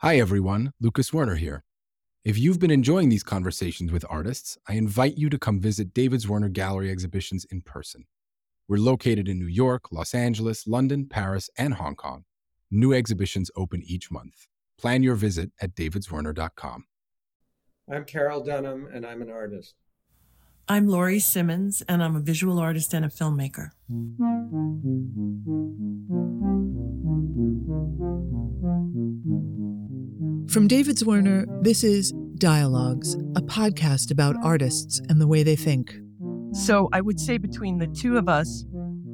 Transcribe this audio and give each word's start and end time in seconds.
Hi, 0.00 0.20
everyone. 0.20 0.72
Lucas 0.80 1.10
Zwirner 1.10 1.36
here. 1.36 1.64
If 2.22 2.38
you've 2.38 2.60
been 2.60 2.70
enjoying 2.70 3.08
these 3.08 3.24
conversations 3.24 3.90
with 3.90 4.04
artists, 4.08 4.56
I 4.68 4.74
invite 4.74 5.18
you 5.18 5.28
to 5.28 5.38
come 5.40 5.58
visit 5.58 5.92
David 5.92 6.20
Zwirner 6.20 6.52
Gallery 6.52 6.88
exhibitions 6.88 7.44
in 7.50 7.62
person. 7.62 8.04
We're 8.68 8.78
located 8.78 9.26
in 9.26 9.40
New 9.40 9.48
York, 9.48 9.90
Los 9.90 10.14
Angeles, 10.14 10.68
London, 10.68 11.06
Paris, 11.06 11.50
and 11.58 11.74
Hong 11.74 11.96
Kong. 11.96 12.22
New 12.70 12.92
exhibitions 12.92 13.50
open 13.56 13.82
each 13.84 14.08
month. 14.08 14.46
Plan 14.78 15.02
your 15.02 15.16
visit 15.16 15.50
at 15.60 15.74
davidzwirner.com. 15.74 16.84
I'm 17.92 18.04
Carroll 18.04 18.44
Dunham, 18.44 18.88
and 18.94 19.04
I'm 19.04 19.20
an 19.20 19.30
artist. 19.32 19.74
I'm 20.68 20.86
Laurie 20.86 21.18
Simmons, 21.18 21.82
and 21.88 22.04
I'm 22.04 22.14
a 22.14 22.20
visual 22.20 22.60
artist 22.60 22.94
and 22.94 23.04
a 23.04 23.08
filmmaker. 23.08 23.70
From 30.50 30.66
David 30.66 30.96
Zwirner, 30.96 31.44
this 31.62 31.84
is 31.84 32.12
Dialogues, 32.36 33.12
a 33.36 33.42
podcast 33.42 34.10
about 34.10 34.34
artists 34.42 34.98
and 35.10 35.20
the 35.20 35.26
way 35.26 35.42
they 35.42 35.56
think. 35.56 35.94
So 36.52 36.88
I 36.90 37.02
would 37.02 37.20
say 37.20 37.36
between 37.36 37.76
the 37.76 37.86
two 37.86 38.16
of 38.16 38.30
us, 38.30 38.64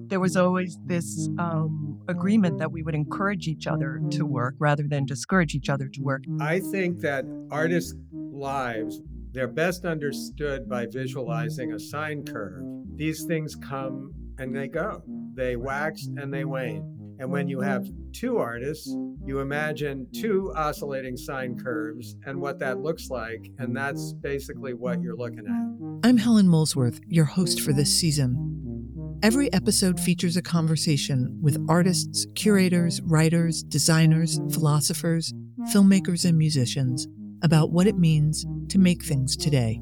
there 0.07 0.21
was 0.21 0.37
always 0.37 0.79
this 0.87 1.29
um, 1.41 2.01
agreement 2.09 2.59
that 2.59 2.71
we 2.71 2.85
would 2.85 2.95
encourage 2.95 3.49
each 3.49 3.67
other 3.67 4.01
to 4.13 4.25
work 4.25 4.55
rather 4.61 4.85
than 4.85 5.07
discourage 5.07 5.57
each 5.57 5.69
other 5.69 5.89
to 5.89 6.03
work. 6.03 6.23
I 6.41 6.61
think 6.61 7.01
that 7.01 7.25
artists' 7.51 7.97
lives, 8.13 9.03
they're 9.33 9.49
best 9.49 9.85
understood 9.85 10.69
by 10.69 10.87
visualizing 10.87 11.73
a 11.73 11.81
sine 11.81 12.25
curve. 12.25 12.63
These 12.95 13.25
things 13.25 13.57
come 13.57 14.13
and 14.39 14.55
they 14.55 14.69
go, 14.69 15.03
they 15.35 15.57
wax 15.57 16.07
and 16.17 16.33
they 16.33 16.45
wane. 16.45 17.04
And 17.25 17.33
when 17.33 17.49
you 17.49 17.61
have 17.61 17.89
two 18.13 18.37
artists, 18.37 18.87
you 19.25 19.39
imagine 19.39 20.07
two 20.13 20.53
oscillating 20.55 21.17
sine 21.17 21.59
curves 21.59 22.17
and 22.27 22.39
what 22.39 22.59
that 22.59 22.81
looks 22.81 23.09
like. 23.09 23.51
And 23.57 23.75
that's 23.75 24.13
basically 24.13 24.75
what 24.75 25.01
you're 25.01 25.17
looking 25.17 25.47
at. 25.47 26.07
I'm 26.07 26.19
Helen 26.19 26.47
Molesworth, 26.47 27.01
your 27.09 27.25
host 27.25 27.63
for 27.63 27.73
this 27.73 27.89
season. 27.99 29.19
Every 29.23 29.51
episode 29.55 29.99
features 29.99 30.37
a 30.37 30.43
conversation 30.43 31.39
with 31.41 31.65
artists, 31.67 32.27
curators, 32.35 33.01
writers, 33.01 33.63
designers, 33.63 34.39
philosophers, 34.53 35.33
filmmakers, 35.73 36.29
and 36.29 36.37
musicians 36.37 37.09
about 37.43 37.71
what 37.71 37.87
it 37.87 37.97
means 37.97 38.45
to 38.69 38.79
make 38.79 39.03
things 39.03 39.35
today. 39.35 39.81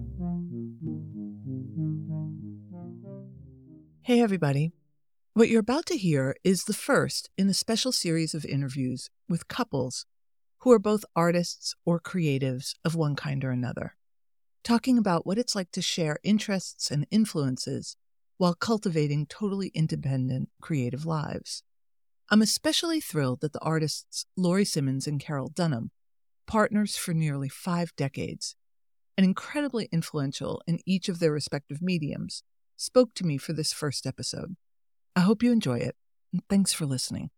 Hey, 4.03 4.21
everybody. 4.21 4.75
What 5.35 5.49
you're 5.49 5.61
about 5.61 5.87
to 5.87 5.97
hear 5.97 6.37
is 6.45 6.65
the 6.65 6.75
first 6.75 7.31
in 7.39 7.49
a 7.49 7.55
special 7.55 7.91
series 7.91 8.35
of 8.35 8.45
interviews 8.45 9.09
with 9.31 9.49
couples 9.49 10.05
who 10.59 10.71
are 10.73 10.79
both 10.79 11.07
artists 11.17 11.75
or 11.87 11.99
creatives 11.99 12.75
of 12.85 12.95
one 12.95 13.17
kind 13.17 13.43
or 13.43 13.51
another, 13.51 13.97
talking 14.63 14.99
about 14.99 15.27
what 15.27 15.39
it's 15.39 15.55
like 15.55 15.73
to 15.73 15.81
share 15.81 16.19
interests 16.23 16.91
and 16.91 17.07
influences 17.11 17.97
while 18.37 18.53
cultivating 18.53 19.25
totally 19.25 19.69
independent 19.69 20.51
creative 20.61 21.07
lives. 21.07 21.63
I'm 22.31 22.43
especially 22.43 23.01
thrilled 23.01 23.41
that 23.41 23.55
the 23.55 23.61
artists 23.61 24.27
Laurie 24.37 24.67
Simmons 24.67 25.07
and 25.07 25.19
Carroll 25.19 25.49
Dunham, 25.49 25.93
partners 26.47 26.99
for 26.99 27.15
nearly 27.15 27.49
five 27.49 27.97
decades 27.97 28.55
and 29.17 29.25
incredibly 29.25 29.89
influential 29.91 30.61
in 30.67 30.81
each 30.85 31.09
of 31.09 31.21
their 31.21 31.33
respective 31.33 31.81
mediums, 31.81 32.43
spoke 32.77 33.15
to 33.15 33.25
me 33.25 33.39
for 33.39 33.55
this 33.55 33.73
first 33.73 34.07
episode. 34.07 34.57
I 35.15 35.21
hope 35.21 35.43
you 35.43 35.53
enjoy 35.53 35.79
it, 35.79 35.95
and 36.33 36.43
thanks 36.49 36.73
for 36.73 36.87
listening. 36.87 37.31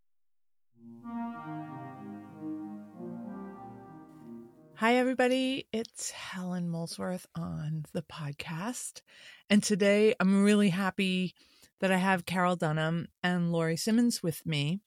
Hi, 4.77 4.97
everybody. 4.97 5.67
It's 5.73 6.11
Helen 6.13 6.69
Molesworth 6.69 7.27
on 7.35 7.85
the 7.93 8.03
podcast. 8.03 9.03
And 9.51 9.63
today 9.63 10.15
I'm 10.21 10.45
really 10.45 10.69
happy 10.69 11.35
that 11.81 11.91
I 11.91 11.97
have 11.97 12.27
Carroll 12.27 12.55
Dunham 12.57 13.09
and 13.23 13.51
Laurie 13.51 13.77
Simmons 13.77 14.23
with 14.23 14.45
me, 14.47 14.81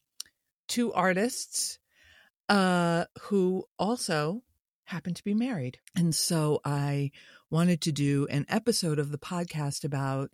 two 0.68 0.94
artists 0.94 1.80
uh, 2.48 3.06
who 3.24 3.66
also 3.78 4.44
happen 4.86 5.14
to 5.14 5.24
be 5.24 5.34
married. 5.34 5.80
And 5.96 6.16
so 6.16 6.62
I 6.64 7.12
wanted 7.50 7.82
to 7.82 7.92
do 7.92 8.28
an 8.30 8.46
episode 8.48 9.00
of 9.00 9.12
the 9.12 9.18
podcast 9.18 9.84
about 9.84 10.32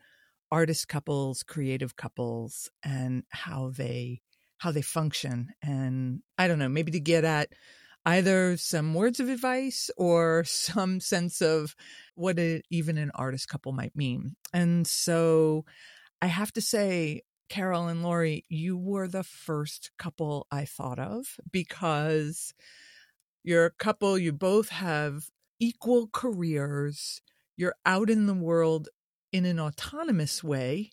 artist 0.54 0.88
couples, 0.88 1.42
creative 1.42 1.96
couples, 1.96 2.70
and 2.84 3.24
how 3.30 3.72
they 3.76 4.22
how 4.60 4.72
they 4.72 4.84
function. 4.84 5.50
And 5.64 6.22
I 6.38 6.48
don't 6.48 6.60
know, 6.60 6.70
maybe 6.70 6.92
to 6.92 7.00
get 7.00 7.26
at 7.26 7.50
either 8.06 8.56
some 8.58 8.94
words 8.94 9.20
of 9.20 9.28
advice 9.28 9.90
or 9.98 10.44
some 10.46 11.00
sense 11.00 11.42
of 11.42 11.76
what 12.14 12.38
even 12.70 13.00
an 13.00 13.12
artist 13.16 13.48
couple 13.50 13.72
might 13.72 13.96
mean. 13.96 14.36
And 14.54 14.86
so 14.86 15.66
I 16.22 16.28
have 16.28 16.54
to 16.54 16.62
say, 16.62 17.24
Carroll 17.50 17.88
and 17.88 18.04
Laurie, 18.04 18.46
you 18.48 18.78
were 18.78 19.08
the 19.08 19.24
first 19.24 19.92
couple 19.98 20.46
I 20.52 20.66
thought 20.66 21.00
of 21.00 21.26
because 21.52 22.54
you're 23.44 23.66
a 23.66 23.72
couple, 23.72 24.20
you 24.20 24.32
both 24.32 24.70
have 24.70 25.24
equal 25.60 26.10
careers, 26.14 27.22
you're 27.58 27.76
out 27.86 28.10
in 28.10 28.28
the 28.28 28.34
world 28.34 28.88
in 29.34 29.46
an 29.46 29.60
autonomous 29.60 30.44
way. 30.44 30.92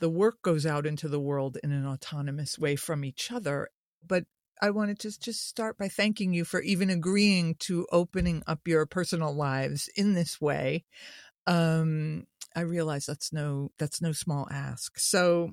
The 0.00 0.08
work 0.08 0.42
goes 0.42 0.66
out 0.66 0.86
into 0.86 1.06
the 1.06 1.20
world 1.20 1.58
in 1.62 1.70
an 1.70 1.86
autonomous 1.86 2.58
way 2.58 2.74
from 2.74 3.04
each 3.04 3.30
other. 3.30 3.68
But 4.04 4.24
I 4.60 4.70
wanted 4.70 4.98
to 5.00 5.20
just 5.20 5.46
start 5.48 5.78
by 5.78 5.88
thanking 5.88 6.32
you 6.32 6.44
for 6.44 6.60
even 6.62 6.90
agreeing 6.90 7.56
to 7.60 7.86
opening 7.92 8.42
up 8.46 8.66
your 8.66 8.86
personal 8.86 9.32
lives 9.34 9.88
in 9.94 10.14
this 10.14 10.40
way. 10.40 10.84
Um, 11.46 12.26
I 12.56 12.60
realize 12.60 13.06
that's 13.06 13.32
no 13.32 13.70
that's 13.78 14.00
no 14.02 14.12
small 14.12 14.48
ask. 14.50 14.98
So, 14.98 15.52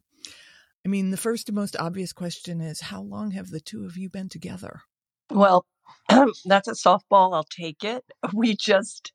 I 0.85 0.89
mean, 0.89 1.11
the 1.11 1.17
first 1.17 1.49
and 1.49 1.55
most 1.55 1.75
obvious 1.77 2.13
question 2.13 2.61
is, 2.61 2.81
how 2.81 3.01
long 3.01 3.31
have 3.31 3.49
the 3.49 3.59
two 3.59 3.85
of 3.85 3.97
you 3.97 4.09
been 4.09 4.29
together? 4.29 4.81
Well, 5.29 5.65
that's 6.45 6.67
a 6.67 6.73
softball. 6.73 7.33
I'll 7.33 7.47
take 7.49 7.83
it. 7.83 8.03
We 8.33 8.55
just 8.55 9.11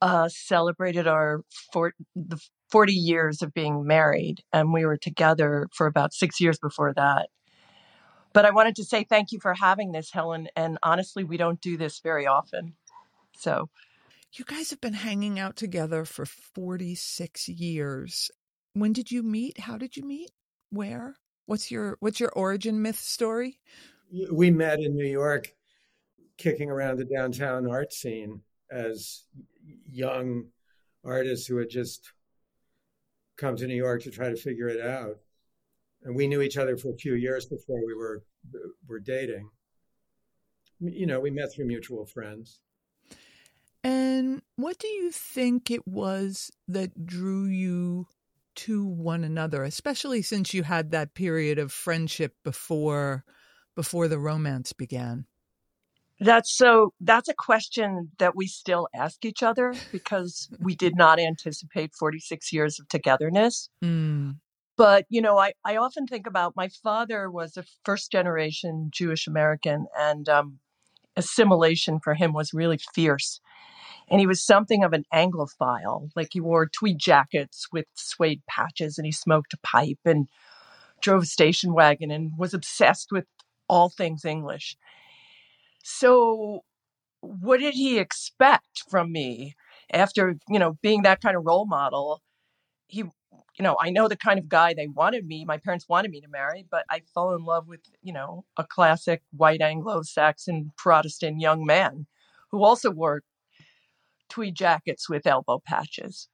uh, 0.00 0.28
celebrated 0.28 1.06
our 1.06 1.42
for, 1.72 1.92
the 2.14 2.40
40 2.70 2.92
years 2.92 3.42
of 3.42 3.54
being 3.54 3.86
married, 3.86 4.42
and 4.52 4.72
we 4.72 4.84
were 4.84 4.96
together 4.96 5.68
for 5.74 5.86
about 5.86 6.12
six 6.12 6.40
years 6.40 6.58
before 6.58 6.92
that. 6.94 7.28
But 8.32 8.44
I 8.44 8.50
wanted 8.50 8.76
to 8.76 8.84
say 8.84 9.04
thank 9.04 9.32
you 9.32 9.40
for 9.40 9.54
having 9.54 9.92
this, 9.92 10.10
Helen. 10.10 10.48
And 10.54 10.78
honestly, 10.82 11.24
we 11.24 11.38
don't 11.38 11.60
do 11.60 11.76
this 11.76 12.00
very 12.00 12.26
often. 12.26 12.74
So, 13.36 13.70
you 14.34 14.44
guys 14.44 14.70
have 14.70 14.80
been 14.80 14.94
hanging 14.94 15.38
out 15.38 15.56
together 15.56 16.04
for 16.04 16.26
46 16.26 17.48
years. 17.48 18.30
When 18.74 18.92
did 18.92 19.10
you 19.10 19.22
meet? 19.22 19.60
How 19.60 19.78
did 19.78 19.96
you 19.96 20.04
meet? 20.04 20.30
Where? 20.70 21.16
What's 21.46 21.70
your 21.70 21.96
what's 22.00 22.20
your 22.20 22.30
origin 22.36 22.82
myth 22.82 22.98
story? 22.98 23.58
We 24.30 24.50
met 24.50 24.80
in 24.80 24.94
New 24.94 25.06
York, 25.06 25.54
kicking 26.36 26.70
around 26.70 26.98
the 26.98 27.06
downtown 27.06 27.66
art 27.66 27.92
scene 27.92 28.42
as 28.70 29.24
young 29.86 30.44
artists 31.04 31.46
who 31.46 31.56
had 31.56 31.70
just 31.70 32.12
come 33.36 33.56
to 33.56 33.66
New 33.66 33.74
York 33.76 34.02
to 34.02 34.10
try 34.10 34.28
to 34.28 34.36
figure 34.36 34.68
it 34.68 34.80
out. 34.80 35.16
And 36.02 36.14
we 36.14 36.26
knew 36.26 36.42
each 36.42 36.56
other 36.56 36.76
for 36.76 36.92
a 36.92 36.96
few 36.96 37.14
years 37.14 37.46
before 37.46 37.84
we 37.84 37.94
were 37.94 38.22
were 38.86 39.00
dating. 39.00 39.50
You 40.80 41.06
know, 41.06 41.20
we 41.20 41.30
met 41.30 41.52
through 41.52 41.66
mutual 41.66 42.06
friends. 42.06 42.60
And 43.82 44.42
what 44.56 44.78
do 44.78 44.88
you 44.88 45.10
think 45.10 45.70
it 45.70 45.86
was 45.86 46.50
that 46.68 47.06
drew 47.06 47.46
you 47.46 48.06
to 48.56 48.84
one 48.84 49.24
another, 49.24 49.62
especially 49.62 50.22
since 50.22 50.52
you 50.52 50.64
had 50.64 50.90
that 50.90 51.14
period 51.14 51.58
of 51.58 51.72
friendship 51.72 52.34
before 52.44 53.24
before 53.74 54.08
the 54.08 54.18
romance 54.18 54.72
began? 54.72 55.26
That's 56.20 56.56
so 56.56 56.92
that's 57.00 57.28
a 57.28 57.34
question 57.34 58.10
that 58.18 58.34
we 58.34 58.48
still 58.48 58.88
ask 58.94 59.24
each 59.24 59.42
other 59.42 59.74
because 59.92 60.48
we 60.58 60.74
did 60.74 60.96
not 60.96 61.20
anticipate 61.20 61.94
46 61.94 62.52
years 62.52 62.80
of 62.80 62.88
togetherness. 62.88 63.68
Mm. 63.82 64.36
But, 64.78 65.06
you 65.08 65.20
know, 65.20 65.36
I, 65.38 65.54
I 65.64 65.76
often 65.76 66.06
think 66.06 66.28
about 66.28 66.54
my 66.54 66.68
father 66.68 67.28
was 67.28 67.56
a 67.56 67.64
first 67.84 68.12
generation 68.12 68.90
Jewish 68.92 69.26
American, 69.26 69.86
and 69.98 70.28
um, 70.28 70.60
assimilation 71.16 71.98
for 71.98 72.14
him 72.14 72.32
was 72.32 72.54
really 72.54 72.78
fierce. 72.94 73.40
And 74.08 74.20
he 74.20 74.26
was 74.26 74.40
something 74.40 74.84
of 74.84 74.92
an 74.92 75.04
Anglophile. 75.12 76.10
Like 76.14 76.28
he 76.30 76.40
wore 76.40 76.68
tweed 76.68 77.00
jackets 77.00 77.66
with 77.72 77.86
suede 77.94 78.40
patches, 78.48 78.98
and 78.98 79.04
he 79.04 79.10
smoked 79.10 79.52
a 79.52 79.58
pipe 79.64 79.98
and 80.04 80.28
drove 81.00 81.24
a 81.24 81.26
station 81.26 81.74
wagon 81.74 82.12
and 82.12 82.30
was 82.38 82.54
obsessed 82.54 83.08
with 83.10 83.26
all 83.68 83.88
things 83.88 84.24
English. 84.24 84.76
So, 85.90 86.64
what 87.20 87.60
did 87.60 87.72
he 87.72 87.98
expect 87.98 88.84
from 88.90 89.10
me 89.10 89.54
after, 89.90 90.36
you 90.48 90.58
know, 90.58 90.76
being 90.82 91.02
that 91.02 91.22
kind 91.22 91.34
of 91.34 91.46
role 91.46 91.66
model? 91.66 92.20
He 92.88 93.04
you 93.58 93.62
know, 93.62 93.76
I 93.80 93.90
know 93.90 94.06
the 94.06 94.16
kind 94.16 94.38
of 94.38 94.48
guy 94.48 94.74
they 94.74 94.86
wanted 94.86 95.26
me, 95.26 95.44
my 95.44 95.56
parents 95.56 95.88
wanted 95.88 96.10
me 96.10 96.20
to 96.20 96.28
marry, 96.28 96.66
but 96.70 96.84
I 96.90 97.02
fell 97.12 97.34
in 97.34 97.44
love 97.44 97.66
with, 97.66 97.80
you 98.02 98.12
know, 98.12 98.44
a 98.56 98.64
classic 98.64 99.22
white 99.32 99.60
Anglo 99.60 100.02
Saxon 100.02 100.72
Protestant 100.76 101.40
young 101.40 101.66
man 101.66 102.06
who 102.50 102.62
also 102.62 102.90
wore 102.90 103.22
tweed 104.28 104.54
jackets 104.54 105.08
with 105.08 105.26
elbow 105.26 105.60
patches. 105.66 106.28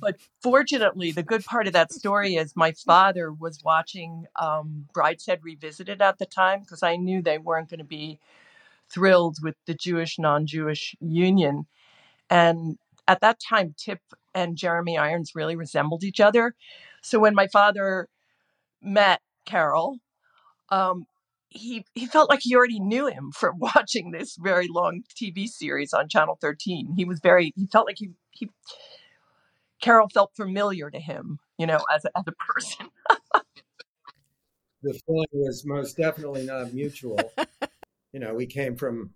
But 0.00 0.16
fortunately, 0.42 1.12
the 1.12 1.22
good 1.22 1.44
part 1.44 1.66
of 1.66 1.72
that 1.72 1.92
story 1.92 2.34
is 2.34 2.54
my 2.56 2.72
father 2.72 3.32
was 3.32 3.62
watching 3.64 4.26
um, 4.36 4.86
Brideshead 4.92 5.38
Revisited 5.42 6.02
at 6.02 6.18
the 6.18 6.26
time 6.26 6.60
because 6.60 6.82
I 6.82 6.96
knew 6.96 7.22
they 7.22 7.38
weren't 7.38 7.70
going 7.70 7.78
to 7.78 7.84
be 7.84 8.18
thrilled 8.92 9.38
with 9.42 9.54
the 9.66 9.74
Jewish 9.74 10.18
non 10.18 10.46
Jewish 10.46 10.94
union. 11.00 11.66
And 12.30 12.78
at 13.08 13.20
that 13.20 13.38
time, 13.40 13.74
Tip 13.76 14.00
and 14.34 14.56
Jeremy 14.56 14.96
Irons 14.98 15.32
really 15.34 15.56
resembled 15.56 16.04
each 16.04 16.20
other. 16.20 16.54
So 17.02 17.18
when 17.18 17.34
my 17.34 17.48
father 17.48 18.08
met 18.80 19.20
Carroll, 19.44 19.98
um, 20.70 21.06
he 21.48 21.84
he 21.94 22.06
felt 22.06 22.30
like 22.30 22.40
he 22.42 22.54
already 22.54 22.80
knew 22.80 23.06
him 23.06 23.32
from 23.34 23.58
watching 23.58 24.10
this 24.10 24.36
very 24.36 24.68
long 24.68 25.02
TV 25.14 25.46
series 25.46 25.92
on 25.92 26.08
Channel 26.08 26.38
13. 26.40 26.94
He 26.96 27.04
was 27.04 27.20
very 27.20 27.52
he 27.56 27.66
felt 27.66 27.86
like 27.86 27.98
he 27.98 28.10
he 28.30 28.50
Carroll 29.80 30.08
felt 30.08 30.30
familiar 30.36 30.90
to 30.90 31.00
him, 31.00 31.40
you 31.58 31.66
know, 31.66 31.80
as 31.92 32.04
a, 32.04 32.10
as 32.16 32.24
a 32.28 32.32
person. 32.32 32.86
the 34.82 34.98
feeling 35.06 35.26
was 35.32 35.64
most 35.66 35.96
definitely 35.96 36.46
not 36.46 36.72
mutual. 36.72 37.18
you 38.12 38.20
know, 38.20 38.34
we 38.34 38.46
came 38.46 38.76
from 38.76 39.10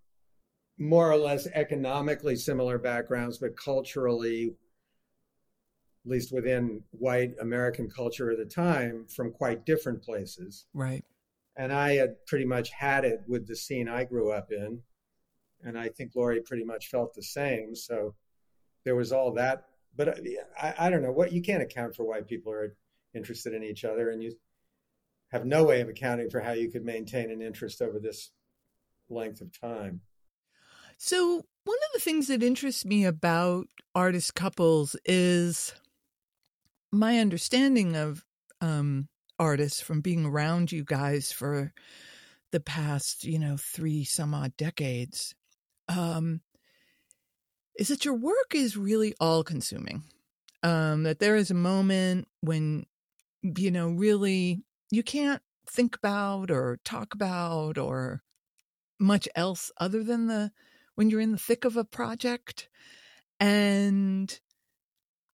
more 0.78 1.10
or 1.10 1.16
less 1.16 1.46
economically 1.54 2.36
similar 2.36 2.78
backgrounds, 2.78 3.38
but 3.38 3.56
culturally, 3.56 4.54
at 6.04 6.10
least 6.10 6.32
within 6.32 6.82
white 6.90 7.32
American 7.40 7.88
culture 7.88 8.30
at 8.30 8.38
the 8.38 8.44
time, 8.44 9.06
from 9.14 9.32
quite 9.32 9.64
different 9.64 10.02
places. 10.02 10.66
Right. 10.74 11.04
And 11.56 11.72
I 11.72 11.94
had 11.94 12.26
pretty 12.26 12.44
much 12.44 12.70
had 12.70 13.04
it 13.04 13.20
with 13.26 13.46
the 13.46 13.56
scene 13.56 13.88
I 13.88 14.04
grew 14.04 14.30
up 14.30 14.48
in. 14.50 14.82
And 15.62 15.78
I 15.78 15.88
think 15.88 16.12
Laurie 16.14 16.42
pretty 16.42 16.64
much 16.64 16.88
felt 16.88 17.14
the 17.14 17.22
same. 17.22 17.74
So 17.74 18.14
there 18.84 18.94
was 18.94 19.10
all 19.10 19.32
that. 19.34 19.64
But 19.96 20.08
uh, 20.08 20.14
I, 20.60 20.74
I 20.78 20.90
don't 20.90 21.02
know 21.02 21.12
what 21.12 21.32
you 21.32 21.40
can't 21.40 21.62
account 21.62 21.96
for 21.96 22.04
why 22.04 22.20
people 22.20 22.52
are 22.52 22.76
interested 23.14 23.54
in 23.54 23.64
each 23.64 23.84
other. 23.84 24.10
And 24.10 24.22
you 24.22 24.36
have 25.32 25.46
no 25.46 25.64
way 25.64 25.80
of 25.80 25.88
accounting 25.88 26.28
for 26.28 26.40
how 26.40 26.52
you 26.52 26.70
could 26.70 26.84
maintain 26.84 27.30
an 27.30 27.40
interest 27.40 27.80
over 27.80 27.98
this 27.98 28.30
length 29.08 29.40
of 29.40 29.58
time. 29.60 30.00
So, 30.98 31.44
one 31.64 31.78
of 31.78 31.92
the 31.94 32.00
things 32.00 32.28
that 32.28 32.42
interests 32.42 32.84
me 32.84 33.04
about 33.04 33.66
artist 33.94 34.34
couples 34.34 34.96
is 35.04 35.74
my 36.92 37.18
understanding 37.18 37.96
of 37.96 38.24
um, 38.60 39.08
artists 39.38 39.80
from 39.80 40.00
being 40.00 40.24
around 40.24 40.72
you 40.72 40.84
guys 40.84 41.32
for 41.32 41.72
the 42.52 42.60
past, 42.60 43.24
you 43.24 43.38
know, 43.38 43.56
three 43.58 44.04
some 44.04 44.32
odd 44.32 44.56
decades. 44.56 45.34
Um, 45.88 46.40
is 47.78 47.88
that 47.88 48.04
your 48.04 48.14
work 48.14 48.54
is 48.54 48.76
really 48.76 49.14
all 49.20 49.44
consuming. 49.44 50.04
Um, 50.62 51.02
that 51.02 51.18
there 51.18 51.36
is 51.36 51.50
a 51.50 51.54
moment 51.54 52.26
when, 52.40 52.86
you 53.42 53.70
know, 53.70 53.90
really 53.90 54.62
you 54.90 55.02
can't 55.02 55.42
think 55.68 55.96
about 55.96 56.50
or 56.50 56.78
talk 56.84 57.14
about 57.14 57.76
or 57.76 58.22
much 58.98 59.28
else 59.34 59.70
other 59.78 60.02
than 60.02 60.26
the 60.26 60.52
when 60.94 61.10
you're 61.10 61.20
in 61.20 61.32
the 61.32 61.38
thick 61.38 61.64
of 61.64 61.76
a 61.76 61.84
project. 61.84 62.68
And 63.38 64.38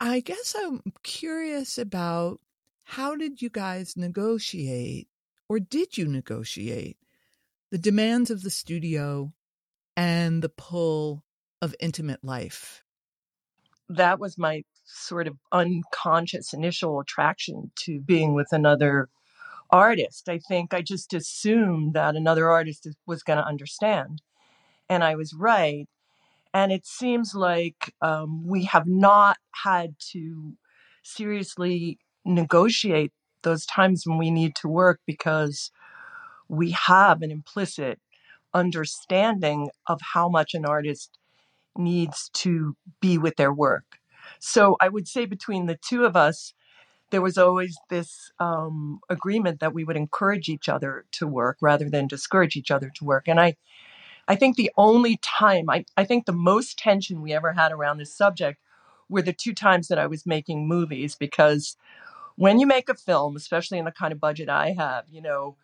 I 0.01 0.21
guess 0.21 0.57
I'm 0.59 0.83
curious 1.03 1.79
about 1.79 2.41
how 2.85 3.15
did 3.15 3.41
you 3.41 3.49
guys 3.49 3.97
negotiate, 3.97 5.09
or 5.49 5.61
did 5.61 5.97
you 5.97 6.07
negotiate, 6.09 6.99
the 7.71 7.79
demands 7.79 8.31
of 8.31 8.43
the 8.43 8.51
studio 8.51 9.33
and 9.97 10.43
the 10.43 10.49
pull 10.49 11.25
of 11.61 11.77
intimate 11.79 12.25
life? 12.25 12.83
That 13.89 14.19
was 14.19 14.37
my 14.37 14.65
sort 14.85 15.29
of 15.29 15.37
unconscious 15.53 16.53
initial 16.53 16.99
attraction 16.99 17.71
to 17.85 18.01
being 18.01 18.35
with 18.35 18.49
another 18.51 19.09
artist. 19.73 20.29
I 20.29 20.39
think 20.39 20.75
I 20.75 20.83
just 20.83 21.15
assumed 21.15 21.95
that 21.95 22.15
another 22.15 22.49
artist 22.49 22.87
was 23.07 23.23
going 23.23 23.39
to 23.39 23.47
understand. 23.47 24.23
And 24.89 25.03
I 25.03 25.17
was 25.17 25.33
right. 25.33 25.89
And 26.55 26.71
it 26.71 26.87
seems 26.87 27.35
like 27.35 27.95
um, 28.03 28.47
we 28.47 28.65
have 28.65 28.87
not 28.87 29.39
had 29.65 29.95
to 30.13 30.53
seriously 31.03 31.99
negotiate 32.25 33.13
those 33.43 33.67
times 33.67 34.07
when 34.07 34.19
we 34.19 34.31
need 34.31 34.55
to 34.57 34.69
work 34.69 35.01
because 35.07 35.71
we 36.49 36.73
have 36.73 37.23
an 37.23 37.31
implicit 37.31 37.99
understanding 38.55 39.71
of 39.89 39.99
how 40.13 40.29
much 40.29 40.53
an 40.55 40.67
artist 40.67 41.19
needs 41.77 42.31
to 42.35 42.77
be 43.01 43.17
with 43.17 43.37
their 43.37 43.53
work. 43.53 43.99
So 44.39 44.77
I 44.81 44.89
would 44.89 45.09
say 45.09 45.25
between 45.25 45.67
the 45.67 45.79
two 45.89 46.05
of 46.05 46.17
us, 46.17 46.53
there 47.13 47.23
was 47.23 47.39
always 47.39 47.77
this 47.91 48.33
um, 48.41 48.99
agreement 49.09 49.61
that 49.61 49.75
we 49.75 49.85
would 49.85 49.97
encourage 49.97 50.49
each 50.49 50.69
other 50.69 51.05
to 51.13 51.27
work 51.29 51.59
rather 51.61 51.89
than 51.89 52.09
discourage 52.09 52.57
each 52.57 52.73
other 52.73 52.91
to 52.97 53.05
work. 53.05 53.29
And 53.29 53.39
I, 53.39 53.57
I 54.27 54.35
think 54.35 54.57
the 54.57 54.73
only 54.77 55.19
time, 55.19 55.71
I, 55.71 55.85
I 55.97 56.05
think 56.05 56.27
the 56.27 56.33
most 56.33 56.79
tension 56.79 57.23
we 57.23 57.33
ever 57.33 57.53
had 57.53 57.71
around 57.71 57.99
this 57.99 58.17
subject 58.17 58.59
were 59.09 59.23
the 59.23 59.33
two 59.33 59.55
times 59.55 59.89
that 59.89 59.99
I 59.99 60.07
was 60.09 60.27
making 60.27 60.67
movies 60.67 61.15
because 61.15 61.77
when 62.37 62.59
you 62.59 62.67
make 62.67 62.89
a 62.89 62.95
film, 62.95 63.37
especially 63.37 63.79
in 63.79 63.85
the 63.85 63.93
kind 63.93 64.13
of 64.13 64.19
budget 64.21 64.49
I 64.49 64.73
have, 64.73 65.05
you 65.11 65.21
know, 65.21 65.57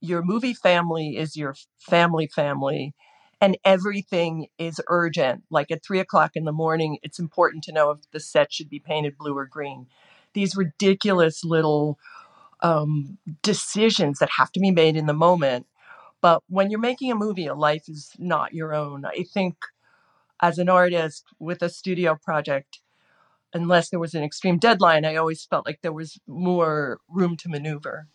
your 0.00 0.22
movie 0.22 0.54
family 0.54 1.16
is 1.16 1.36
your 1.36 1.54
family 1.78 2.26
family 2.26 2.94
and 3.40 3.56
everything 3.64 4.48
is 4.58 4.80
urgent. 4.88 5.44
Like 5.50 5.70
at 5.70 5.82
three 5.82 6.00
o'clock 6.00 6.32
in 6.34 6.44
the 6.44 6.52
morning, 6.52 6.98
it's 7.02 7.18
important 7.18 7.64
to 7.64 7.72
know 7.72 7.90
if 7.90 7.98
the 8.12 8.20
set 8.20 8.52
should 8.52 8.68
be 8.68 8.78
painted 8.78 9.16
blue 9.16 9.36
or 9.36 9.46
green. 9.46 9.86
These 10.34 10.56
ridiculous 10.56 11.44
little 11.44 11.98
um, 12.62 13.18
decisions 13.42 14.18
that 14.18 14.30
have 14.38 14.52
to 14.52 14.60
be 14.60 14.70
made 14.70 14.96
in 14.96 15.06
the 15.06 15.12
moment. 15.12 15.66
But 16.20 16.42
when 16.48 16.70
you're 16.70 16.80
making 16.80 17.10
a 17.10 17.16
movie, 17.16 17.46
a 17.46 17.54
life 17.54 17.88
is 17.88 18.12
not 18.18 18.54
your 18.54 18.72
own. 18.72 19.04
I 19.04 19.24
think 19.24 19.56
as 20.40 20.58
an 20.58 20.68
artist 20.68 21.24
with 21.38 21.62
a 21.62 21.68
studio 21.68 22.16
project, 22.22 22.80
unless 23.52 23.90
there 23.90 24.00
was 24.00 24.14
an 24.14 24.22
extreme 24.22 24.58
deadline, 24.58 25.04
I 25.04 25.16
always 25.16 25.44
felt 25.44 25.66
like 25.66 25.80
there 25.82 25.92
was 25.92 26.18
more 26.26 27.00
room 27.08 27.36
to 27.38 27.48
maneuver. 27.48 28.08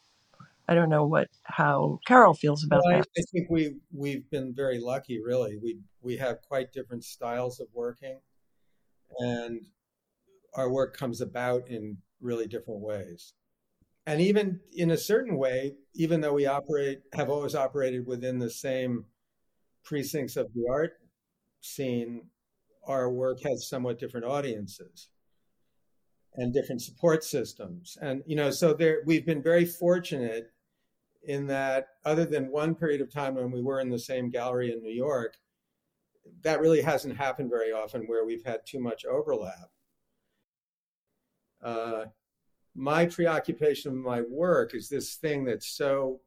I 0.69 0.75
don't 0.75 0.89
know 0.89 1.05
what 1.05 1.29
how 1.43 1.99
Carroll 2.05 2.33
feels 2.33 2.63
about 2.63 2.81
well, 2.85 2.97
that. 2.97 3.07
I, 3.17 3.21
I 3.21 3.23
think 3.31 3.49
we 3.49 3.75
we've 3.93 4.29
been 4.29 4.53
very 4.53 4.79
lucky, 4.79 5.21
really. 5.23 5.57
We 5.57 5.79
we 6.01 6.17
have 6.17 6.41
quite 6.41 6.73
different 6.73 7.05
styles 7.05 7.61
of 7.61 7.67
working, 7.73 8.19
and 9.19 9.61
our 10.55 10.69
work 10.69 10.97
comes 10.97 11.21
about 11.21 11.69
in 11.69 11.97
really 12.21 12.47
different 12.47 12.81
ways. 12.81 13.33
And 14.05 14.21
even 14.21 14.61
in 14.73 14.91
a 14.91 14.97
certain 14.97 15.37
way, 15.37 15.75
even 15.93 16.21
though 16.21 16.33
we 16.33 16.45
operate 16.45 17.01
have 17.13 17.29
always 17.29 17.55
operated 17.55 18.07
within 18.07 18.39
the 18.39 18.49
same 18.49 19.05
precincts 19.83 20.37
of 20.37 20.47
the 20.53 20.65
art 20.71 20.93
scene, 21.61 22.27
our 22.87 23.11
work 23.11 23.39
has 23.43 23.69
somewhat 23.69 23.99
different 23.99 24.25
audiences 24.25 25.09
and 26.35 26.53
different 26.53 26.81
support 26.81 27.23
systems. 27.23 27.97
And 28.01 28.23
you 28.25 28.35
know, 28.35 28.49
so 28.49 28.73
there 28.73 29.01
we've 29.05 29.25
been 29.25 29.43
very 29.43 29.65
fortunate 29.65 30.51
in 31.23 31.47
that 31.47 31.87
other 32.05 32.25
than 32.25 32.51
one 32.51 32.75
period 32.75 33.01
of 33.01 33.11
time 33.11 33.35
when 33.35 33.51
we 33.51 33.61
were 33.61 33.81
in 33.81 33.89
the 33.89 33.99
same 33.99 34.29
gallery 34.29 34.71
in 34.71 34.81
New 34.81 34.93
York, 34.93 35.35
that 36.43 36.61
really 36.61 36.81
hasn't 36.81 37.17
happened 37.17 37.49
very 37.49 37.71
often 37.71 38.03
where 38.03 38.25
we've 38.25 38.45
had 38.45 38.61
too 38.65 38.79
much 38.79 39.05
overlap. 39.05 39.69
Uh, 41.63 42.05
my 42.75 43.05
preoccupation 43.05 43.93
with 43.93 44.03
my 44.03 44.21
work 44.21 44.75
is 44.75 44.89
this 44.89 45.15
thing 45.15 45.43
that's 45.45 45.67
so 45.67 46.19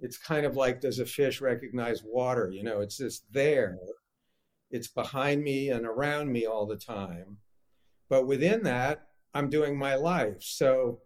it's 0.00 0.18
kind 0.18 0.44
of 0.44 0.56
like 0.56 0.80
does 0.80 0.98
a 0.98 1.06
fish 1.06 1.40
recognize 1.40 2.02
water? 2.04 2.50
You 2.50 2.62
know 2.62 2.80
it's 2.80 2.98
just 2.98 3.24
there. 3.32 3.78
It's 4.70 4.88
behind 4.88 5.42
me 5.42 5.70
and 5.70 5.86
around 5.86 6.32
me 6.32 6.46
all 6.46 6.66
the 6.66 6.76
time. 6.76 7.38
But 8.08 8.26
within 8.26 8.62
that, 8.64 9.06
I'm 9.32 9.48
doing 9.50 9.78
my 9.78 9.94
life. 9.94 10.42
So 10.42 11.00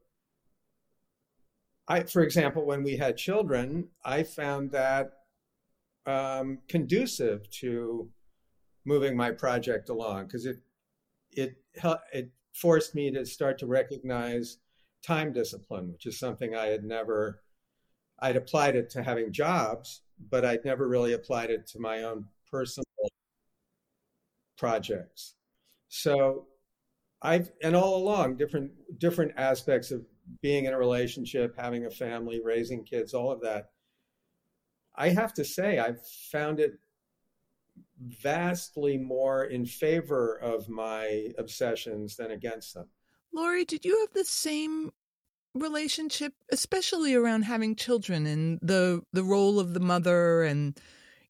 I, 1.86 2.02
for 2.02 2.22
example, 2.22 2.66
when 2.66 2.82
we 2.82 2.96
had 2.96 3.16
children, 3.16 3.88
I 4.04 4.22
found 4.22 4.72
that 4.72 5.12
um, 6.06 6.58
conducive 6.68 7.50
to 7.60 8.10
moving 8.84 9.16
my 9.16 9.30
project 9.30 9.88
along 9.88 10.26
because 10.26 10.46
it 10.46 10.58
it 11.30 11.56
it 12.12 12.30
forced 12.54 12.94
me 12.94 13.10
to 13.12 13.24
start 13.24 13.58
to 13.58 13.66
recognize 13.66 14.58
time 15.06 15.32
discipline, 15.32 15.92
which 15.92 16.06
is 16.06 16.18
something 16.18 16.54
I 16.54 16.66
had 16.66 16.84
never. 16.84 17.42
I'd 18.20 18.36
applied 18.36 18.76
it 18.76 18.90
to 18.90 19.02
having 19.02 19.32
jobs, 19.32 20.02
but 20.30 20.44
I'd 20.44 20.64
never 20.64 20.88
really 20.88 21.12
applied 21.12 21.50
it 21.50 21.66
to 21.68 21.78
my 21.78 22.02
own 22.02 22.26
personal 22.50 22.84
projects. 24.56 25.34
So 25.88 26.46
I've 27.22 27.50
and 27.62 27.74
all 27.74 27.96
along 27.96 28.36
different 28.36 28.72
different 28.98 29.32
aspects 29.36 29.90
of 29.90 30.04
being 30.42 30.66
in 30.66 30.74
a 30.74 30.78
relationship, 30.78 31.54
having 31.56 31.86
a 31.86 31.90
family, 31.90 32.40
raising 32.44 32.84
kids, 32.84 33.14
all 33.14 33.30
of 33.30 33.40
that. 33.42 33.70
I 34.96 35.10
have 35.10 35.32
to 35.34 35.44
say, 35.44 35.78
I've 35.78 36.04
found 36.32 36.60
it 36.60 36.72
vastly 38.00 38.98
more 38.98 39.44
in 39.44 39.66
favor 39.66 40.36
of 40.36 40.68
my 40.68 41.32
obsessions 41.38 42.16
than 42.16 42.30
against 42.30 42.74
them. 42.74 42.88
Laurie, 43.32 43.64
did 43.64 43.84
you 43.84 43.98
have 44.00 44.12
the 44.14 44.24
same 44.24 44.90
relationship, 45.54 46.34
especially 46.50 47.14
around 47.14 47.42
having 47.42 47.74
children 47.74 48.26
and 48.26 48.58
the 48.62 49.02
the 49.12 49.24
role 49.24 49.58
of 49.58 49.74
the 49.74 49.80
mother 49.80 50.42
and 50.42 50.78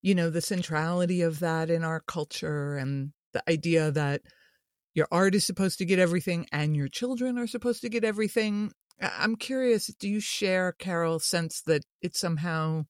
you 0.02 0.14
know 0.14 0.30
the 0.30 0.40
centrality 0.40 1.22
of 1.22 1.40
that 1.40 1.70
in 1.70 1.84
our 1.84 2.00
culture 2.00 2.76
and 2.76 3.12
the 3.32 3.42
idea 3.48 3.90
that 3.90 4.22
your 4.94 5.08
art 5.10 5.34
is 5.34 5.44
supposed 5.44 5.78
to 5.78 5.84
get 5.84 5.98
everything 5.98 6.46
and 6.50 6.76
your 6.76 6.88
children 6.88 7.38
are 7.38 7.46
supposed 7.46 7.80
to 7.82 7.88
get 7.88 8.04
everything. 8.04 8.72
I'm 9.00 9.36
curious, 9.36 9.86
do 9.86 10.08
you 10.08 10.18
share 10.18 10.72
Carroll's 10.72 11.24
sense 11.24 11.62
that 11.62 11.84
it 12.02 12.16
somehow 12.16 12.86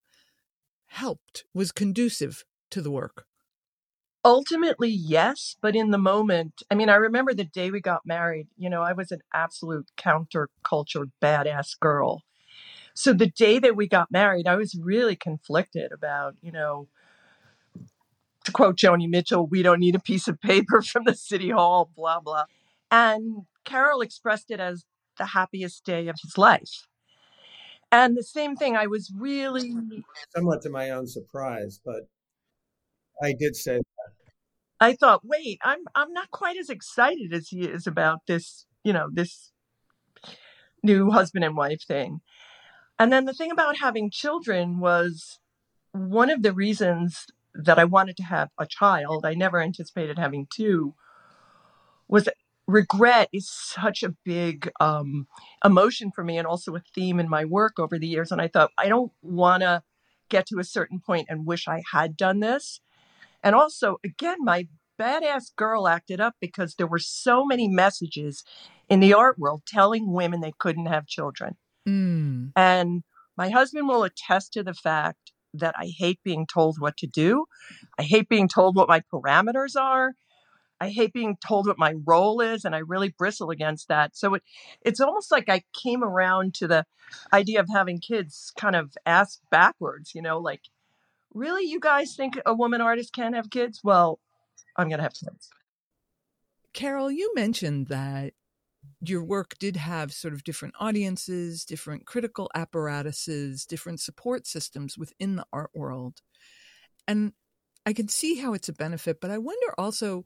helped, 0.86 1.44
was 1.52 1.70
conducive 1.70 2.44
to 2.70 2.80
the 2.80 2.90
work? 2.90 3.26
Ultimately, 4.28 4.90
yes, 4.90 5.56
but 5.62 5.74
in 5.74 5.90
the 5.90 5.96
moment, 5.96 6.62
I 6.70 6.74
mean, 6.74 6.90
I 6.90 6.96
remember 6.96 7.32
the 7.32 7.44
day 7.44 7.70
we 7.70 7.80
got 7.80 8.04
married, 8.04 8.46
you 8.58 8.68
know, 8.68 8.82
I 8.82 8.92
was 8.92 9.10
an 9.10 9.22
absolute 9.32 9.90
counterculture 9.96 11.10
badass 11.22 11.80
girl. 11.80 12.24
So 12.92 13.14
the 13.14 13.30
day 13.30 13.58
that 13.58 13.74
we 13.74 13.88
got 13.88 14.10
married, 14.10 14.46
I 14.46 14.56
was 14.56 14.74
really 14.74 15.16
conflicted 15.16 15.92
about, 15.92 16.34
you 16.42 16.52
know, 16.52 16.88
to 18.44 18.52
quote 18.52 18.76
Joni 18.76 19.08
Mitchell, 19.08 19.46
we 19.46 19.62
don't 19.62 19.80
need 19.80 19.94
a 19.94 19.98
piece 19.98 20.28
of 20.28 20.38
paper 20.42 20.82
from 20.82 21.04
the 21.04 21.14
city 21.14 21.48
hall, 21.48 21.90
blah, 21.96 22.20
blah. 22.20 22.44
And 22.90 23.46
Carroll 23.64 24.02
expressed 24.02 24.50
it 24.50 24.60
as 24.60 24.84
the 25.16 25.24
happiest 25.24 25.86
day 25.86 26.06
of 26.06 26.16
his 26.22 26.36
life. 26.36 26.86
And 27.90 28.14
the 28.14 28.22
same 28.22 28.56
thing, 28.56 28.76
I 28.76 28.88
was 28.88 29.10
really 29.10 29.74
Somewhat 30.36 30.60
to 30.62 30.68
my 30.68 30.90
own 30.90 31.06
surprise, 31.06 31.80
but 31.82 32.10
I 33.22 33.32
did 33.32 33.56
say 33.56 33.80
I 34.80 34.94
thought, 34.94 35.24
wait, 35.24 35.58
I'm 35.62 35.80
I'm 35.94 36.12
not 36.12 36.30
quite 36.30 36.56
as 36.56 36.70
excited 36.70 37.32
as 37.32 37.48
he 37.48 37.62
is 37.62 37.86
about 37.86 38.20
this, 38.26 38.66
you 38.84 38.92
know, 38.92 39.08
this 39.12 39.52
new 40.82 41.10
husband 41.10 41.44
and 41.44 41.56
wife 41.56 41.82
thing. 41.86 42.20
And 42.98 43.12
then 43.12 43.24
the 43.24 43.34
thing 43.34 43.50
about 43.50 43.78
having 43.78 44.10
children 44.10 44.80
was 44.80 45.38
one 45.92 46.30
of 46.30 46.42
the 46.42 46.52
reasons 46.52 47.26
that 47.54 47.78
I 47.78 47.84
wanted 47.84 48.16
to 48.18 48.24
have 48.24 48.50
a 48.58 48.66
child. 48.66 49.24
I 49.24 49.34
never 49.34 49.60
anticipated 49.60 50.18
having 50.18 50.46
two. 50.50 50.94
Was 52.08 52.28
regret 52.66 53.28
is 53.32 53.48
such 53.50 54.02
a 54.02 54.14
big 54.24 54.70
um, 54.80 55.26
emotion 55.64 56.10
for 56.14 56.22
me, 56.22 56.38
and 56.38 56.46
also 56.46 56.74
a 56.76 56.82
theme 56.94 57.18
in 57.18 57.28
my 57.28 57.44
work 57.44 57.78
over 57.78 57.98
the 57.98 58.06
years. 58.06 58.30
And 58.30 58.40
I 58.40 58.48
thought 58.48 58.70
I 58.78 58.88
don't 58.88 59.12
want 59.22 59.62
to 59.62 59.82
get 60.28 60.46
to 60.46 60.58
a 60.58 60.64
certain 60.64 61.00
point 61.00 61.26
and 61.28 61.46
wish 61.46 61.66
I 61.66 61.82
had 61.92 62.16
done 62.16 62.40
this. 62.40 62.80
And 63.42 63.54
also, 63.54 63.96
again, 64.04 64.38
my 64.40 64.68
badass 65.00 65.54
girl 65.56 65.86
acted 65.86 66.20
up 66.20 66.34
because 66.40 66.74
there 66.74 66.86
were 66.86 66.98
so 66.98 67.44
many 67.44 67.68
messages 67.68 68.42
in 68.88 69.00
the 69.00 69.14
art 69.14 69.38
world 69.38 69.62
telling 69.66 70.12
women 70.12 70.40
they 70.40 70.54
couldn't 70.58 70.86
have 70.86 71.06
children. 71.06 71.56
Mm. 71.88 72.52
And 72.56 73.02
my 73.36 73.50
husband 73.50 73.86
will 73.86 74.02
attest 74.02 74.52
to 74.54 74.62
the 74.62 74.74
fact 74.74 75.32
that 75.54 75.74
I 75.78 75.92
hate 75.96 76.20
being 76.24 76.46
told 76.46 76.76
what 76.78 76.96
to 76.98 77.06
do. 77.06 77.46
I 77.98 78.02
hate 78.02 78.28
being 78.28 78.48
told 78.48 78.76
what 78.76 78.88
my 78.88 79.02
parameters 79.12 79.80
are. 79.80 80.14
I 80.80 80.90
hate 80.90 81.12
being 81.12 81.36
told 81.44 81.66
what 81.66 81.78
my 81.78 81.94
role 82.06 82.40
is, 82.40 82.64
and 82.64 82.74
I 82.74 82.78
really 82.78 83.12
bristle 83.16 83.50
against 83.50 83.88
that. 83.88 84.16
So 84.16 84.34
it, 84.34 84.42
it's 84.82 85.00
almost 85.00 85.32
like 85.32 85.48
I 85.48 85.62
came 85.82 86.04
around 86.04 86.54
to 86.54 86.68
the 86.68 86.84
idea 87.32 87.58
of 87.60 87.68
having 87.72 87.98
kids 87.98 88.52
kind 88.58 88.76
of 88.76 88.92
asked 89.04 89.40
backwards, 89.50 90.12
you 90.14 90.22
know, 90.22 90.38
like, 90.38 90.62
really, 91.38 91.64
you 91.64 91.80
guys 91.80 92.14
think 92.14 92.38
a 92.44 92.54
woman 92.54 92.80
artist 92.80 93.12
can't 93.14 93.34
have 93.34 93.50
kids? 93.50 93.80
Well, 93.82 94.18
I'm 94.76 94.88
going 94.88 94.98
to 94.98 95.04
have 95.04 95.14
kids. 95.14 95.48
Carroll, 96.72 97.10
you 97.10 97.32
mentioned 97.34 97.88
that 97.88 98.34
your 99.00 99.24
work 99.24 99.56
did 99.58 99.76
have 99.76 100.12
sort 100.12 100.34
of 100.34 100.44
different 100.44 100.74
audiences, 100.80 101.64
different 101.64 102.06
critical 102.06 102.50
apparatuses, 102.54 103.64
different 103.64 104.00
support 104.00 104.46
systems 104.46 104.98
within 104.98 105.36
the 105.36 105.46
art 105.52 105.70
world. 105.74 106.20
And 107.06 107.32
I 107.86 107.92
can 107.92 108.08
see 108.08 108.36
how 108.36 108.54
it's 108.54 108.68
a 108.68 108.72
benefit, 108.72 109.20
but 109.20 109.30
I 109.30 109.38
wonder 109.38 109.74
also 109.78 110.24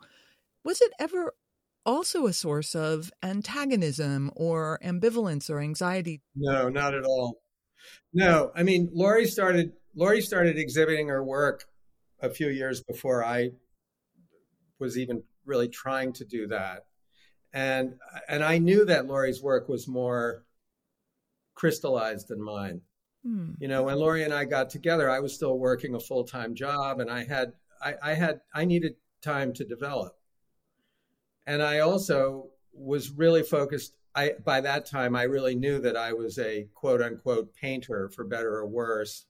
was 0.65 0.81
it 0.81 0.93
ever 0.99 1.35
also 1.85 2.27
a 2.27 2.33
source 2.33 2.75
of 2.75 3.11
antagonism 3.23 4.31
or 4.37 4.79
ambivalence 4.85 5.51
or 5.51 5.61
anxiety? 5.61 6.23
No, 6.35 6.69
not 6.69 6.95
at 6.95 7.05
all. 7.05 7.43
No, 8.13 8.53
I 8.55 8.63
mean, 8.63 8.91
Laurie 8.93 9.27
started 9.27 9.73
Laurie 9.95 10.23
started 10.23 10.59
exhibiting 10.59 11.09
her 11.09 11.23
work 11.23 11.65
a 12.21 12.31
few 12.31 12.49
years 12.49 12.83
before 12.83 13.25
I 13.25 13.51
was 14.79 14.97
even 14.97 15.23
really 15.45 15.69
trying 15.69 16.13
to 16.15 16.25
do 16.25 16.47
that. 16.49 16.87
And 17.53 17.95
and 18.29 18.43
I 18.43 18.59
knew 18.59 18.85
that 18.87 19.07
Laurie's 19.07 19.43
work 19.43 19.69
was 19.69 19.87
more 19.87 20.45
crystallized 21.55 22.29
than 22.29 22.43
mine. 22.43 22.81
Hmm. 23.25 23.53
You 23.61 23.69
know, 23.69 23.85
when 23.85 23.97
Laurie 23.97 24.25
and 24.25 24.33
I 24.33 24.45
got 24.45 24.71
together, 24.71 25.11
I 25.11 25.21
was 25.21 25.35
still 25.35 25.59
working 25.59 25.95
a 25.95 26.01
full 26.01 26.25
time 26.25 26.55
job, 26.55 27.01
and 27.01 27.11
I 27.11 27.25
had 27.25 27.53
I, 27.83 27.95
I 28.03 28.15
had 28.15 28.41
I 28.55 28.65
needed 28.65 28.95
time 29.21 29.53
to 29.55 29.65
develop. 29.65 30.17
And 31.47 31.63
I 31.63 31.81
also 31.81 32.51
was 32.73 33.11
really 33.11 33.43
focused. 33.43 33.95
I 34.15 34.33
by 34.45 34.61
that 34.63 34.87
time 34.87 35.15
I 35.15 35.25
really 35.25 35.55
knew 35.55 35.79
that 35.81 35.97
I 35.97 36.15
was 36.15 36.39
a 36.39 36.69
quote 36.75 37.03
unquote 37.03 37.55
painter, 37.55 38.09
for 38.09 38.25
better 38.25 38.57
or 38.57 38.67
worse. 38.67 39.27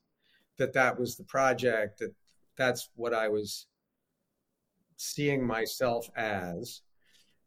That 0.59 0.73
that 0.75 0.99
was 0.99 1.16
the 1.16 1.25
project. 1.25 1.99
That 1.99 2.14
that's 2.56 2.90
what 2.94 3.14
I 3.14 3.28
was 3.28 3.66
seeing 4.97 5.44
myself 5.44 6.11
as. 6.16 6.82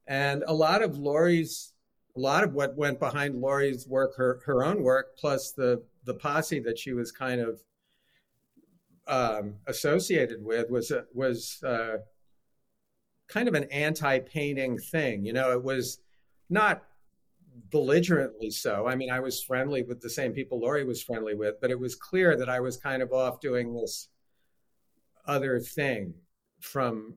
And 0.08 0.44
a 0.48 0.54
lot 0.54 0.84
of 0.84 0.98
Laurie's, 0.98 1.74
a 2.16 2.20
lot 2.20 2.44
of 2.44 2.54
what 2.54 2.76
went 2.76 3.00
behind 3.00 3.42
Laurie's 3.42 3.88
work, 3.88 4.16
her 4.18 4.42
her 4.46 4.64
own 4.64 4.84
work, 4.84 5.18
plus 5.18 5.52
the 5.52 5.84
the 6.04 6.14
posse 6.14 6.60
that 6.60 6.78
she 6.78 6.94
was 6.94 7.12
kind 7.12 7.42
of 7.42 7.62
um, 9.08 9.56
associated 9.68 10.44
with, 10.44 10.70
was 10.70 10.92
uh, 10.92 11.04
was 11.14 11.64
uh, 11.64 11.98
kind 13.28 13.48
of 13.48 13.54
an 13.54 13.66
anti-painting 13.66 14.78
thing. 14.78 15.26
You 15.26 15.34
know, 15.34 15.52
it 15.52 15.64
was 15.64 16.00
not 16.50 16.84
belligerently 17.72 18.52
so. 18.52 18.88
I 18.88 18.96
mean, 18.96 19.10
I 19.10 19.20
was 19.20 19.44
friendly 19.44 19.84
with 19.84 20.02
the 20.02 20.10
same 20.10 20.34
people 20.34 20.60
Laurie 20.60 20.86
was 20.86 21.02
friendly 21.02 21.36
with, 21.36 21.56
but 21.62 21.72
it 21.72 21.80
was 21.80 21.96
clear 21.96 22.38
that 22.38 22.50
I 22.50 22.60
was 22.60 22.78
kind 22.78 23.02
of 23.02 23.12
off 23.12 23.40
doing 23.40 23.74
this 23.74 24.10
other 25.26 25.60
thing 25.60 26.14
from 26.60 27.16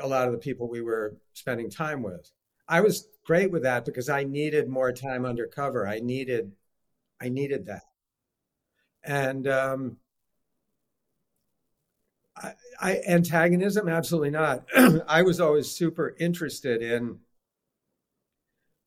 a 0.00 0.06
lot 0.06 0.26
of 0.26 0.32
the 0.32 0.38
people 0.38 0.68
we 0.68 0.80
were 0.80 1.16
spending 1.34 1.70
time 1.70 2.02
with. 2.02 2.30
I 2.68 2.80
was 2.80 3.08
great 3.24 3.50
with 3.50 3.62
that 3.64 3.84
because 3.84 4.08
I 4.08 4.24
needed 4.24 4.68
more 4.68 4.92
time 4.92 5.26
undercover. 5.26 5.86
I 5.86 6.00
needed, 6.00 6.52
I 7.20 7.28
needed 7.28 7.66
that, 7.66 7.82
and 9.04 9.46
um, 9.48 9.96
I, 12.36 12.52
I 12.80 13.02
antagonism 13.06 13.88
absolutely 13.88 14.30
not. 14.30 14.64
I 15.08 15.22
was 15.22 15.40
always 15.40 15.70
super 15.70 16.14
interested 16.18 16.82
in 16.82 17.18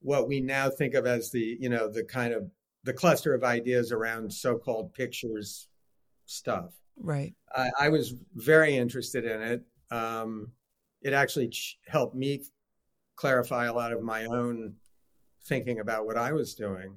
what 0.05 0.27
we 0.27 0.39
now 0.39 0.69
think 0.69 0.93
of 0.93 1.07
as 1.07 1.31
the 1.31 1.57
you 1.59 1.67
know 1.67 1.89
the 1.89 2.03
kind 2.03 2.31
of 2.31 2.49
the 2.83 2.93
cluster 2.93 3.33
of 3.33 3.43
ideas 3.43 3.91
around 3.91 4.31
so-called 4.31 4.93
pictures 4.93 5.67
stuff. 6.25 6.71
Right. 6.95 7.33
I, 7.53 7.71
I 7.79 7.89
was 7.89 8.13
very 8.35 8.77
interested 8.77 9.25
in 9.25 9.41
it. 9.41 9.63
Um, 9.89 10.51
it 11.01 11.11
actually 11.11 11.49
ch- 11.49 11.79
helped 11.87 12.15
me 12.15 12.43
clarify 13.15 13.65
a 13.65 13.73
lot 13.73 13.91
of 13.91 14.03
my 14.03 14.25
own 14.25 14.75
thinking 15.45 15.79
about 15.79 16.05
what 16.05 16.15
I 16.15 16.31
was 16.33 16.53
doing. 16.53 16.95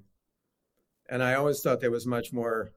And 1.08 1.22
I 1.22 1.34
always 1.34 1.62
thought 1.62 1.80
there 1.80 1.90
was 1.90 2.06
much 2.06 2.34
more 2.34 2.72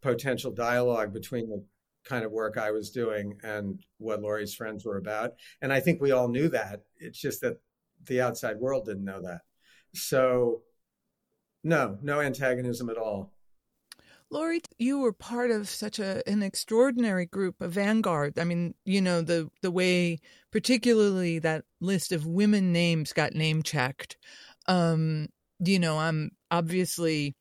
potential 0.00 0.50
dialogue 0.50 1.12
between 1.12 1.50
the 1.50 1.62
kind 2.04 2.24
of 2.24 2.32
work 2.32 2.56
I 2.56 2.70
was 2.70 2.90
doing 2.90 3.38
and 3.42 3.78
what 3.98 4.22
Laurie's 4.22 4.54
friends 4.54 4.86
were 4.86 4.96
about. 4.96 5.34
And 5.60 5.70
I 5.70 5.80
think 5.80 6.00
we 6.00 6.12
all 6.12 6.28
knew 6.28 6.48
that. 6.48 6.80
It's 6.96 7.20
just 7.20 7.42
that 7.42 7.60
the 8.06 8.20
outside 8.20 8.58
world 8.58 8.86
didn't 8.86 9.04
know 9.04 9.22
that. 9.22 9.40
So, 9.94 10.62
no, 11.64 11.98
no 12.02 12.20
antagonism 12.20 12.88
at 12.90 12.96
all. 12.96 13.32
Laurie, 14.32 14.60
you 14.78 15.00
were 15.00 15.12
part 15.12 15.50
of 15.50 15.68
such 15.68 15.98
a 15.98 16.22
an 16.28 16.42
extraordinary 16.42 17.26
group, 17.26 17.56
a 17.60 17.68
vanguard. 17.68 18.38
I 18.38 18.44
mean, 18.44 18.74
you 18.84 19.00
know 19.00 19.22
the 19.22 19.50
the 19.60 19.72
way, 19.72 20.20
particularly 20.52 21.40
that 21.40 21.64
list 21.80 22.12
of 22.12 22.26
women 22.26 22.72
names 22.72 23.12
got 23.12 23.34
name 23.34 23.62
checked. 23.64 24.16
Um, 24.66 25.28
you 25.58 25.80
know, 25.80 25.98
I'm 25.98 26.30
obviously 26.50 27.34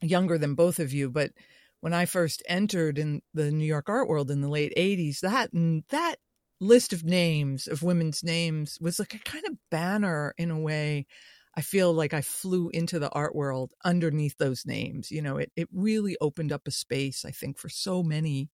younger 0.00 0.38
than 0.38 0.54
both 0.54 0.78
of 0.78 0.92
you, 0.92 1.10
but 1.10 1.32
when 1.80 1.92
I 1.92 2.06
first 2.06 2.42
entered 2.48 2.98
in 2.98 3.20
the 3.34 3.50
New 3.50 3.66
York 3.66 3.90
art 3.90 4.08
world 4.08 4.30
in 4.30 4.40
the 4.40 4.48
late 4.48 4.72
'80s, 4.74 5.20
that 5.20 5.52
and 5.52 5.84
that 5.90 6.16
list 6.62 6.92
of 6.92 7.04
names 7.04 7.66
of 7.66 7.82
women's 7.82 8.22
names 8.22 8.78
was 8.80 8.98
like 8.98 9.14
a 9.14 9.18
kind 9.18 9.44
of 9.46 9.56
banner 9.70 10.34
in 10.38 10.50
a 10.50 10.58
way. 10.58 11.06
I 11.54 11.60
feel 11.60 11.92
like 11.92 12.14
I 12.14 12.22
flew 12.22 12.70
into 12.70 12.98
the 12.98 13.10
art 13.10 13.34
world 13.34 13.72
underneath 13.84 14.38
those 14.38 14.64
names. 14.64 15.10
You 15.10 15.20
know, 15.20 15.36
it 15.36 15.52
it 15.56 15.68
really 15.72 16.16
opened 16.20 16.52
up 16.52 16.66
a 16.66 16.70
space, 16.70 17.24
I 17.24 17.30
think, 17.30 17.58
for 17.58 17.68
so 17.68 18.02
many 18.02 18.50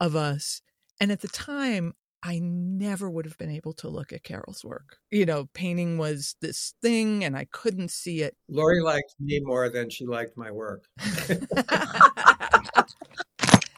of 0.00 0.16
us. 0.16 0.62
And 1.00 1.12
at 1.12 1.20
the 1.20 1.28
time, 1.28 1.94
I 2.22 2.40
never 2.42 3.10
would 3.10 3.26
have 3.26 3.36
been 3.36 3.50
able 3.50 3.74
to 3.74 3.88
look 3.88 4.12
at 4.12 4.22
Carroll's 4.22 4.64
work. 4.64 4.96
You 5.10 5.26
know, 5.26 5.46
painting 5.52 5.98
was 5.98 6.36
this 6.40 6.74
thing 6.80 7.22
and 7.22 7.36
I 7.36 7.46
couldn't 7.52 7.90
see 7.90 8.22
it. 8.22 8.34
Laurie 8.48 8.80
liked 8.80 9.14
me 9.20 9.40
more 9.44 9.68
than 9.68 9.90
she 9.90 10.06
liked 10.06 10.34
my 10.38 10.50
work. 10.50 10.84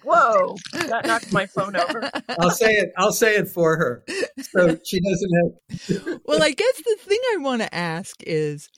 Whoa, 0.06 0.56
that 0.72 1.04
knocked 1.04 1.32
my 1.32 1.46
phone 1.46 1.74
over. 1.74 2.08
I'll 2.38 2.52
say 2.52 2.74
it. 2.74 2.92
I'll 2.96 3.12
say 3.12 3.34
it 3.34 3.48
for 3.48 3.76
her, 3.76 4.04
so 4.40 4.78
she 4.84 5.00
doesn't 5.00 5.32
have. 5.34 6.20
well, 6.24 6.44
I 6.44 6.52
guess 6.52 6.76
the 6.76 6.96
thing 7.00 7.18
I 7.32 7.38
want 7.38 7.62
to 7.62 7.74
ask 7.74 8.14
is, 8.24 8.68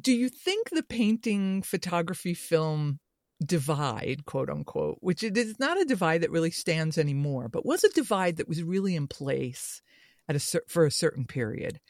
do 0.00 0.12
you 0.12 0.30
think 0.30 0.70
the 0.70 0.82
painting, 0.82 1.60
photography, 1.60 2.32
film 2.32 3.00
divide, 3.44 4.24
quote 4.24 4.48
unquote, 4.48 4.96
which 5.00 5.22
it 5.22 5.36
is 5.36 5.60
not 5.60 5.78
a 5.78 5.84
divide 5.84 6.22
that 6.22 6.30
really 6.30 6.50
stands 6.50 6.96
anymore, 6.96 7.50
but 7.50 7.66
was 7.66 7.84
a 7.84 7.90
divide 7.90 8.38
that 8.38 8.48
was 8.48 8.62
really 8.62 8.96
in 8.96 9.08
place 9.08 9.82
at 10.26 10.36
a 10.36 10.60
for 10.68 10.86
a 10.86 10.90
certain 10.90 11.26
period? 11.26 11.80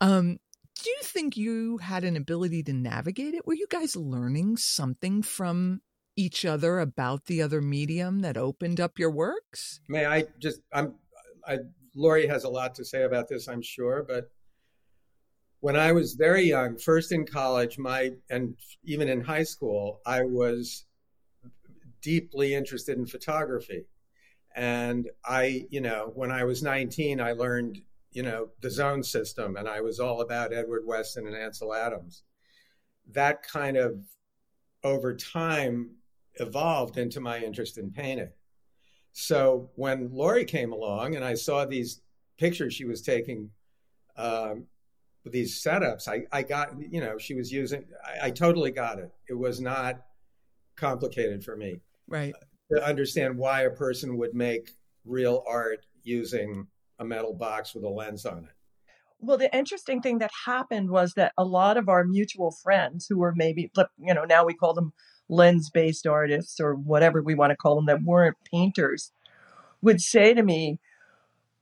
Um, 0.00 0.38
do 0.80 0.90
you 0.90 1.00
think 1.02 1.36
you 1.36 1.78
had 1.78 2.04
an 2.04 2.16
ability 2.16 2.62
to 2.64 2.72
navigate 2.72 3.34
it? 3.34 3.46
Were 3.48 3.54
you 3.54 3.66
guys 3.68 3.96
learning 3.96 4.58
something 4.58 5.22
from 5.22 5.80
each 6.16 6.44
other 6.44 6.80
about 6.80 7.26
the 7.26 7.42
other 7.42 7.60
medium 7.60 8.20
that 8.20 8.36
opened 8.36 8.80
up 8.80 8.98
your 8.98 9.10
works? 9.10 9.80
May 9.88 10.06
I 10.06 10.24
just, 10.38 10.60
I'm, 10.72 10.94
I, 11.46 11.58
Laurie 11.94 12.26
has 12.26 12.44
a 12.44 12.48
lot 12.48 12.74
to 12.76 12.84
say 12.84 13.04
about 13.04 13.28
this, 13.28 13.48
I'm 13.48 13.62
sure, 13.62 14.04
but 14.06 14.30
when 15.60 15.76
I 15.76 15.92
was 15.92 16.14
very 16.14 16.42
young, 16.42 16.76
first 16.76 17.10
in 17.10 17.24
college, 17.24 17.78
my, 17.78 18.12
and 18.28 18.54
even 18.84 19.08
in 19.08 19.22
high 19.22 19.44
school, 19.44 20.00
I 20.04 20.22
was 20.22 20.84
deeply 22.02 22.54
interested 22.54 22.98
in 22.98 23.06
photography. 23.06 23.86
And 24.54 25.08
I, 25.24 25.66
you 25.70 25.80
know, 25.80 26.12
when 26.14 26.30
I 26.30 26.44
was 26.44 26.62
19, 26.62 27.20
I 27.20 27.32
learned, 27.32 27.80
you 28.12 28.22
know, 28.22 28.50
the 28.60 28.70
zone 28.70 29.02
system 29.02 29.56
and 29.56 29.66
I 29.66 29.80
was 29.80 29.98
all 29.98 30.20
about 30.20 30.52
Edward 30.52 30.82
Weston 30.84 31.26
and 31.26 31.34
Ansel 31.34 31.74
Adams. 31.74 32.24
That 33.10 33.42
kind 33.42 33.76
of 33.76 33.98
over 34.84 35.16
time 35.16 35.92
evolved 36.36 36.98
into 36.98 37.20
my 37.20 37.38
interest 37.38 37.78
in 37.78 37.90
painting. 37.90 38.30
So 39.12 39.70
when 39.76 40.10
Laurie 40.12 40.44
came 40.44 40.72
along 40.72 41.14
and 41.14 41.24
I 41.24 41.34
saw 41.34 41.64
these 41.64 42.00
pictures 42.36 42.74
she 42.74 42.84
was 42.84 43.00
taking 43.00 43.50
um, 44.16 44.66
with 45.22 45.32
these 45.32 45.62
setups, 45.62 46.08
I, 46.08 46.24
I 46.32 46.42
got, 46.42 46.70
you 46.78 47.00
know, 47.00 47.16
she 47.18 47.34
was 47.34 47.52
using, 47.52 47.84
I, 48.04 48.26
I, 48.26 48.30
totally 48.30 48.70
got 48.70 48.98
it. 48.98 49.10
It 49.28 49.34
was 49.34 49.60
not 49.60 50.02
complicated 50.76 51.44
for 51.44 51.56
me. 51.56 51.80
Right. 52.08 52.34
To 52.72 52.84
understand 52.84 53.38
why 53.38 53.62
a 53.62 53.70
person 53.70 54.16
would 54.18 54.34
make 54.34 54.70
real 55.04 55.44
art 55.48 55.86
using 56.02 56.66
a 56.98 57.04
metal 57.04 57.32
box 57.32 57.74
with 57.74 57.84
a 57.84 57.88
lens 57.88 58.26
on 58.26 58.38
it. 58.38 58.54
Well, 59.20 59.38
the 59.38 59.54
interesting 59.56 60.02
thing 60.02 60.18
that 60.18 60.30
happened 60.44 60.90
was 60.90 61.14
that 61.14 61.32
a 61.38 61.44
lot 61.44 61.76
of 61.76 61.88
our 61.88 62.04
mutual 62.04 62.50
friends 62.50 63.06
who 63.08 63.18
were 63.18 63.32
maybe, 63.34 63.70
you 63.98 64.12
know, 64.12 64.24
now 64.24 64.44
we 64.44 64.54
call 64.54 64.74
them 64.74 64.92
lens 65.28 65.70
based 65.70 66.06
artists 66.06 66.60
or 66.60 66.74
whatever 66.74 67.22
we 67.22 67.34
want 67.34 67.50
to 67.50 67.56
call 67.56 67.76
them 67.76 67.86
that 67.86 68.02
weren't 68.02 68.36
painters 68.50 69.12
would 69.84 70.00
say 70.00 70.34
to 70.34 70.42
me, 70.42 70.80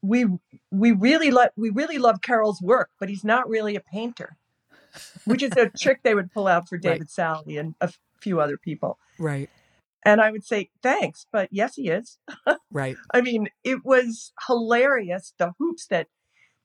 we 0.01 0.27
we 0.71 0.93
really 0.93 1.31
love 1.31 1.51
we 1.57 1.71
really 1.71 1.99
love 1.99 2.23
Carroll's 2.23 2.63
work, 2.63 2.91
but 2.99 3.09
he's 3.09 3.25
not 3.25 3.49
really 3.49 3.77
a 3.77 3.81
painter, 3.81 4.37
which 5.25 5.43
is 5.43 5.53
a 5.57 5.69
trick 5.79 6.01
they 6.03 6.15
would 6.15 6.33
pull 6.33 6.49
out 6.49 6.69
for 6.69 6.79
David 6.79 7.03
right. 7.03 7.11
Salle 7.11 7.45
and 7.49 7.75
a 7.81 7.93
few 8.21 8.41
other 8.41 8.57
people. 8.57 8.99
Right. 9.19 9.51
And 10.05 10.21
I 10.21 10.33
would 10.33 10.45
say, 10.45 10.71
thanks, 10.83 11.27
but 11.31 11.49
yes, 11.53 11.77
he 11.77 11.89
is. 11.89 12.19
right. 12.73 12.97
I 13.15 13.21
mean, 13.21 13.49
it 13.63 13.85
was 13.85 14.33
hilarious 14.49 15.33
the 15.39 15.53
hoops 15.59 15.87
that 15.89 16.09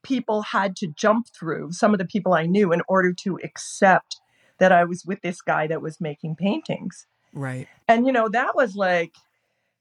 people 0.02 0.42
had 0.42 0.74
to 0.76 0.88
jump 0.88 1.26
through, 1.38 1.72
some 1.72 1.92
of 1.92 1.98
the 1.98 2.04
people 2.04 2.34
I 2.34 2.46
knew, 2.46 2.72
in 2.72 2.82
order 2.88 3.12
to 3.24 3.38
accept 3.44 4.16
that 4.58 4.72
I 4.72 4.84
was 4.84 5.04
with 5.04 5.20
this 5.22 5.40
guy 5.40 5.66
that 5.66 5.82
was 5.82 6.00
making 6.00 6.36
paintings. 6.36 7.06
Right. 7.32 7.68
And 7.86 8.06
you 8.06 8.12
know, 8.12 8.28
that 8.28 8.54
was 8.54 8.76
like 8.76 9.14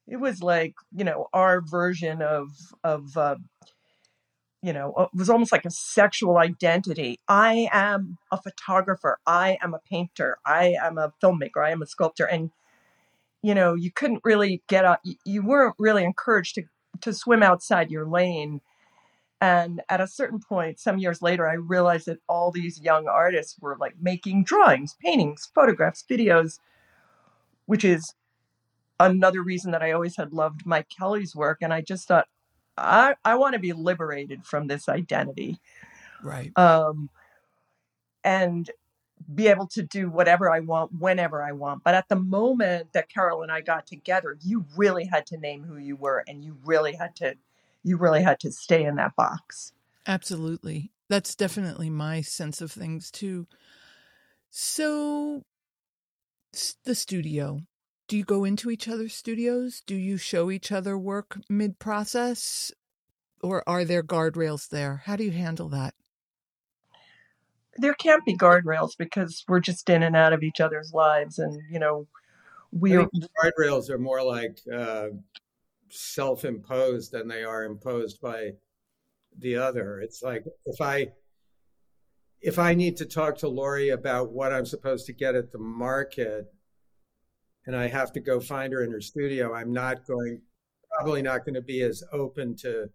it 0.08 0.18
was 0.18 0.42
like, 0.42 0.76
you 0.96 1.04
know, 1.04 1.28
our 1.34 1.62
version 1.62 2.22
of 2.22 2.50
of 2.84 3.18
uh, 3.18 3.36
you 4.62 4.74
know, 4.74 4.94
it 4.98 5.18
was 5.18 5.30
almost 5.30 5.52
like 5.52 5.66
a 5.66 5.72
sexual 5.72 6.38
identity. 6.38 7.20
I 7.28 7.70
am 7.72 8.18
a 8.32 8.42
photographer, 8.42 9.20
I 9.26 9.58
am 9.62 9.74
a 9.74 9.80
painter, 9.80 10.38
I 10.46 10.76
am 10.82 10.98
a 10.98 11.14
filmmaker, 11.24 11.64
I 11.64 11.72
am 11.72 11.82
a 11.82 11.88
sculptor 11.88 12.26
and 12.26 12.52
you 13.44 13.54
know, 13.54 13.76
you 13.76 13.92
couldn't 13.92 14.22
really 14.24 14.64
get 14.68 14.84
out 14.84 15.00
you 15.26 15.46
weren't 15.46 15.76
really 15.78 16.04
encouraged 16.04 16.56
to 16.56 16.64
to 17.02 17.14
swim 17.14 17.44
outside 17.44 17.92
your 17.92 18.08
lane 18.08 18.62
and 19.40 19.82
at 19.90 20.02
a 20.02 20.08
certain 20.08 20.40
point, 20.40 20.80
some 20.80 20.98
years 20.98 21.22
later, 21.22 21.48
I 21.48 21.54
realized 21.54 22.08
that 22.08 22.20
all 22.28 22.52
these 22.52 22.82
young 22.82 23.08
artists 23.08 23.58
were 23.60 23.78
like 23.80 23.96
making 24.02 24.46
drawings, 24.46 24.96
paintings, 25.00 25.50
photographs, 25.54 26.04
videos, 26.10 26.60
which 27.68 27.86
is 27.86 28.16
another 29.00 29.44
reason 29.44 29.72
that 29.72 29.84
I 29.84 29.92
always 29.92 30.18
had 30.18 30.34
loved 30.34 30.66
Mike 30.66 30.88
Kelley's 30.90 31.36
work. 31.36 31.60
And 31.62 31.72
I 31.72 31.82
just 31.82 32.08
thought, 32.08 32.28
I, 32.78 33.16
I 33.24 33.36
want 33.36 33.54
to 33.54 33.60
be 33.60 33.74
liberated 33.74 34.44
from 34.44 34.68
this 34.68 34.90
identity. 34.90 35.60
Right. 36.24 36.52
Um, 36.58 37.10
and 38.24 38.70
be 39.34 39.48
able 39.48 39.68
to 39.68 39.84
do 39.84 40.10
whatever 40.10 40.50
I 40.52 40.62
want 40.62 40.94
whenever 41.00 41.44
I 41.44 41.52
want. 41.52 41.84
But 41.84 41.94
at 41.94 42.10
the 42.10 42.16
moment 42.16 42.94
that 42.94 43.10
Carroll 43.10 43.44
and 43.44 43.52
I 43.52 43.62
got 43.62 43.86
together, 43.86 44.38
you 44.42 44.66
really 44.76 45.06
had 45.06 45.28
to 45.28 45.38
name 45.38 45.64
who 45.64 45.78
you 45.78 45.96
were 45.96 46.24
and 46.28 46.44
you 46.44 46.58
really 46.66 46.94
had 46.94 47.16
to 47.18 47.36
you 47.88 47.98
really 47.98 48.22
had 48.22 48.40
to 48.42 48.52
stay 48.52 48.84
in 48.84 48.96
that 48.96 49.16
box. 49.16 49.72
Absolutely. 50.06 50.92
That's 51.10 51.36
definitely 51.36 51.90
my 51.90 52.22
sense 52.22 52.60
of 52.60 52.72
things 52.72 53.10
too. 53.10 53.48
So, 54.50 55.44
the 56.84 56.96
studio. 56.96 57.62
Do 58.10 58.18
you 58.18 58.26
go 58.26 58.44
into 58.44 58.70
each 58.70 58.88
other's 58.88 59.14
studios? 59.14 59.82
Do 59.86 59.96
you 59.96 60.18
show 60.18 60.52
each 60.52 60.72
other 60.72 60.98
work 60.98 61.40
mid 61.50 61.80
process? 61.80 62.72
Or 63.42 63.64
are 63.68 63.86
there 63.86 64.04
guardrails 64.04 64.68
there? 64.70 65.04
How 65.06 65.16
do 65.16 65.24
you 65.24 65.32
handle 65.32 65.70
that? 65.70 65.94
There 67.78 67.94
can't 67.94 68.26
be 68.26 68.36
guardrails 68.36 68.98
because 68.98 69.46
we're 69.48 69.60
just 69.60 69.90
in 69.90 70.04
and 70.04 70.16
out 70.16 70.34
of 70.34 70.44
each 70.44 70.60
other's 70.60 70.94
lives. 70.94 71.38
And, 71.38 71.62
you 71.70 71.80
know, 71.80 72.08
we 72.72 72.96
are. 72.96 73.08
Guardrails 73.44 73.90
are 73.90 74.00
more 74.00 74.24
like 74.24 74.60
uh, 74.74 75.10
self-imposed 75.90 77.12
than 77.12 77.28
they 77.28 77.44
are 77.44 77.64
imposed 77.64 78.22
by 78.22 78.52
the 79.40 79.56
other. 79.56 80.00
It's 80.00 80.22
like 80.22 80.44
if 80.66 80.82
I 80.82 81.08
if 82.42 82.60
I 82.60 82.74
need 82.74 82.98
to 82.98 83.06
talk 83.06 83.38
to 83.40 83.48
Laurie 83.48 83.90
about 83.90 84.32
what 84.32 84.54
I'm 84.54 84.66
supposed 84.66 85.08
to 85.08 85.14
get 85.14 85.36
at 85.36 85.52
the 85.52 85.58
market 85.58 86.46
and 87.66 87.76
I 87.76 87.88
have 87.88 88.12
to 88.14 88.20
go 88.20 88.40
find 88.40 88.72
her 88.74 88.84
in 88.84 88.92
her 88.92 89.02
studio, 89.02 89.54
I'm 89.54 89.74
not 89.74 90.06
going 90.06 90.42
probably 90.92 91.22
not 91.22 91.46
going 91.46 91.56
to 91.56 91.62
be 91.62 91.82
as 91.82 92.04
open 92.12 92.56
to 92.56 92.88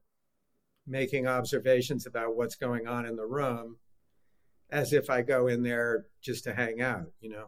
making 0.86 1.26
observations 1.26 2.06
about 2.06 2.36
what's 2.36 2.56
going 2.56 2.86
on 2.86 3.06
in 3.06 3.16
the 3.16 3.26
room 3.26 3.76
as 4.70 4.92
if 4.92 5.10
I 5.10 5.22
go 5.22 5.46
in 5.46 5.62
there 5.62 6.06
just 6.22 6.44
to 6.44 6.54
hang 6.54 6.80
out, 6.80 7.06
you 7.20 7.28
know. 7.28 7.46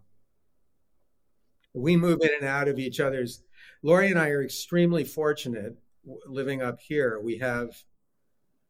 We 1.75 1.97
move 1.97 2.21
in 2.23 2.31
and 2.41 2.49
out 2.49 2.69
of 2.69 2.79
each 2.79 3.01
other's 3.01 3.43
Laurie 3.85 4.09
and 4.09 4.19
I 4.19 4.31
are 4.31 4.43
extremely 4.43 5.05
fortunate 5.05 5.77
living 6.27 6.63
up 6.63 6.81
here. 6.81 7.21
We 7.21 7.37
have, 7.39 7.69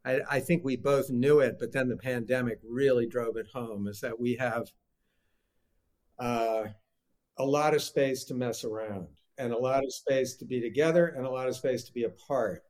I, 0.05 0.21
I, 0.29 0.41
think 0.41 0.65
we 0.65 0.77
both 0.77 1.09
knew 1.09 1.39
it, 1.39 1.57
but 1.61 1.73
then 1.73 1.89
the 1.89 1.97
pandemic 1.97 2.59
really 2.69 3.07
drove 3.07 3.37
it 3.37 3.47
home 3.55 3.87
is 3.87 4.01
that 4.01 4.19
we 4.19 4.35
have 4.35 4.73
uh, 6.19 6.65
a 7.39 7.45
lot 7.45 7.75
of 7.75 7.83
space 7.83 8.25
to 8.25 8.35
mess 8.35 8.65
around 8.65 9.07
and 9.39 9.53
a 9.53 9.57
lot 9.57 9.85
of 9.85 9.95
space 9.95 10.35
to 10.39 10.45
be 10.45 10.61
together 10.61 11.07
and 11.07 11.25
a 11.25 11.31
lot 11.31 11.47
of 11.47 11.55
space 11.55 11.85
to 11.85 11.93
be 11.93 12.03
apart. 12.03 12.65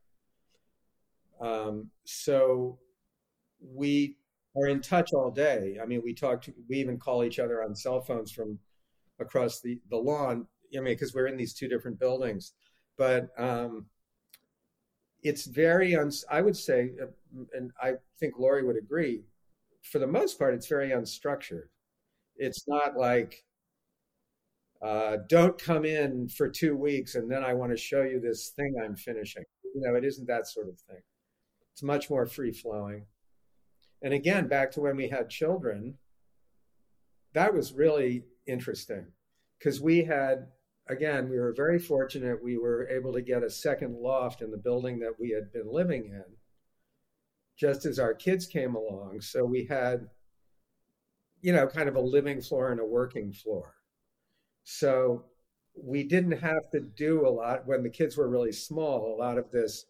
Um, 1.40 1.88
so 2.04 2.78
we 3.58 4.18
are 4.54 4.66
in 4.66 4.82
touch 4.82 5.14
all 5.14 5.30
day. 5.30 5.78
I 5.82 5.86
mean, 5.86 6.02
we 6.04 6.12
talk 6.12 6.42
to, 6.42 6.52
we 6.68 6.76
even 6.76 6.98
call 6.98 7.24
each 7.24 7.38
other 7.38 7.62
on 7.62 7.74
cell 7.74 8.02
phones 8.02 8.30
from 8.32 8.58
across 9.20 9.60
the, 9.60 9.80
the 9.90 9.96
lawn 9.96 10.46
I 10.76 10.80
mean, 10.80 10.94
because 10.94 11.14
we're 11.14 11.26
in 11.26 11.36
these 11.36 11.54
two 11.54 11.68
different 11.68 11.98
buildings, 11.98 12.52
but 12.96 13.28
um, 13.38 13.86
it's 15.22 15.46
very, 15.46 15.94
uns- 15.94 16.24
I 16.30 16.42
would 16.42 16.56
say, 16.56 16.92
uh, 17.02 17.06
and 17.52 17.70
I 17.80 17.94
think 18.18 18.34
Laurie 18.38 18.64
would 18.64 18.76
agree, 18.76 19.24
for 19.82 19.98
the 19.98 20.06
most 20.06 20.38
part, 20.38 20.54
it's 20.54 20.66
very 20.66 20.90
unstructured. 20.90 21.68
It's 22.36 22.66
not 22.66 22.96
like, 22.96 23.44
uh, 24.82 25.18
don't 25.28 25.58
come 25.58 25.84
in 25.84 26.28
for 26.28 26.48
two 26.48 26.76
weeks 26.76 27.14
and 27.14 27.30
then 27.30 27.42
I 27.42 27.54
want 27.54 27.72
to 27.72 27.76
show 27.76 28.02
you 28.02 28.20
this 28.20 28.50
thing 28.50 28.74
I'm 28.82 28.96
finishing. 28.96 29.44
you 29.74 29.80
know, 29.80 29.94
it 29.94 30.04
isn't 30.04 30.26
that 30.26 30.46
sort 30.46 30.68
of 30.68 30.78
thing. 30.80 31.00
It's 31.72 31.82
much 31.82 32.10
more 32.10 32.26
free 32.26 32.52
flowing. 32.52 33.06
And 34.02 34.12
again, 34.12 34.46
back 34.46 34.70
to 34.72 34.80
when 34.80 34.96
we 34.96 35.08
had 35.08 35.30
children, 35.30 35.94
that 37.32 37.54
was 37.54 37.72
really 37.72 38.24
interesting 38.46 39.06
because 39.58 39.80
we 39.80 40.04
had, 40.04 40.48
again, 40.88 41.30
we 41.30 41.38
were 41.38 41.54
very 41.56 41.78
fortunate. 41.78 42.42
We 42.42 42.58
were 42.58 42.88
able 42.88 43.12
to 43.12 43.22
get 43.22 43.42
a 43.42 43.50
second 43.50 43.96
loft 43.96 44.42
in 44.42 44.50
the 44.50 44.58
building 44.58 44.98
that 45.00 45.14
we 45.18 45.30
had 45.30 45.52
been 45.52 45.72
living 45.72 46.06
in 46.06 46.24
just 47.56 47.86
as 47.86 47.98
our 47.98 48.14
kids 48.14 48.46
came 48.46 48.74
along. 48.74 49.20
So 49.20 49.44
we 49.44 49.64
had, 49.64 50.08
you 51.40 51.52
know, 51.52 51.66
kind 51.66 51.88
of 51.88 51.96
a 51.96 52.00
living 52.00 52.40
floor 52.40 52.72
and 52.72 52.80
a 52.80 52.84
working 52.84 53.32
floor. 53.32 53.74
So 54.64 55.24
we 55.80 56.04
didn't 56.04 56.38
have 56.38 56.70
to 56.72 56.80
do 56.80 57.26
a 57.26 57.30
lot 57.30 57.66
when 57.66 57.82
the 57.82 57.90
kids 57.90 58.16
were 58.16 58.28
really 58.28 58.52
small, 58.52 59.14
a 59.14 59.20
lot 59.20 59.38
of 59.38 59.50
this 59.50 59.86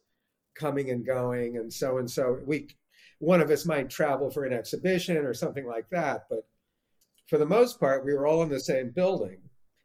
coming 0.55 0.90
and 0.90 1.05
going 1.07 1.57
and 1.57 1.73
so 1.73 1.99
and 1.99 2.11
so. 2.11 2.38
We, 2.47 2.69
one 3.19 3.40
of 3.40 3.51
us 3.51 3.64
might 3.64 3.90
travel 3.90 4.31
for 4.31 4.45
an 4.45 4.53
exhibition 4.53 5.19
or 5.19 5.35
something 5.35 5.67
like 5.67 5.88
that. 5.90 6.27
But 6.29 6.47
for 7.27 7.39
the 7.39 7.47
most 7.47 7.81
part, 7.81 8.05
we 8.05 8.15
were 8.15 8.27
all 8.27 8.43
in 8.43 8.49
the 8.49 8.61
same 8.61 8.91
building. 8.91 9.39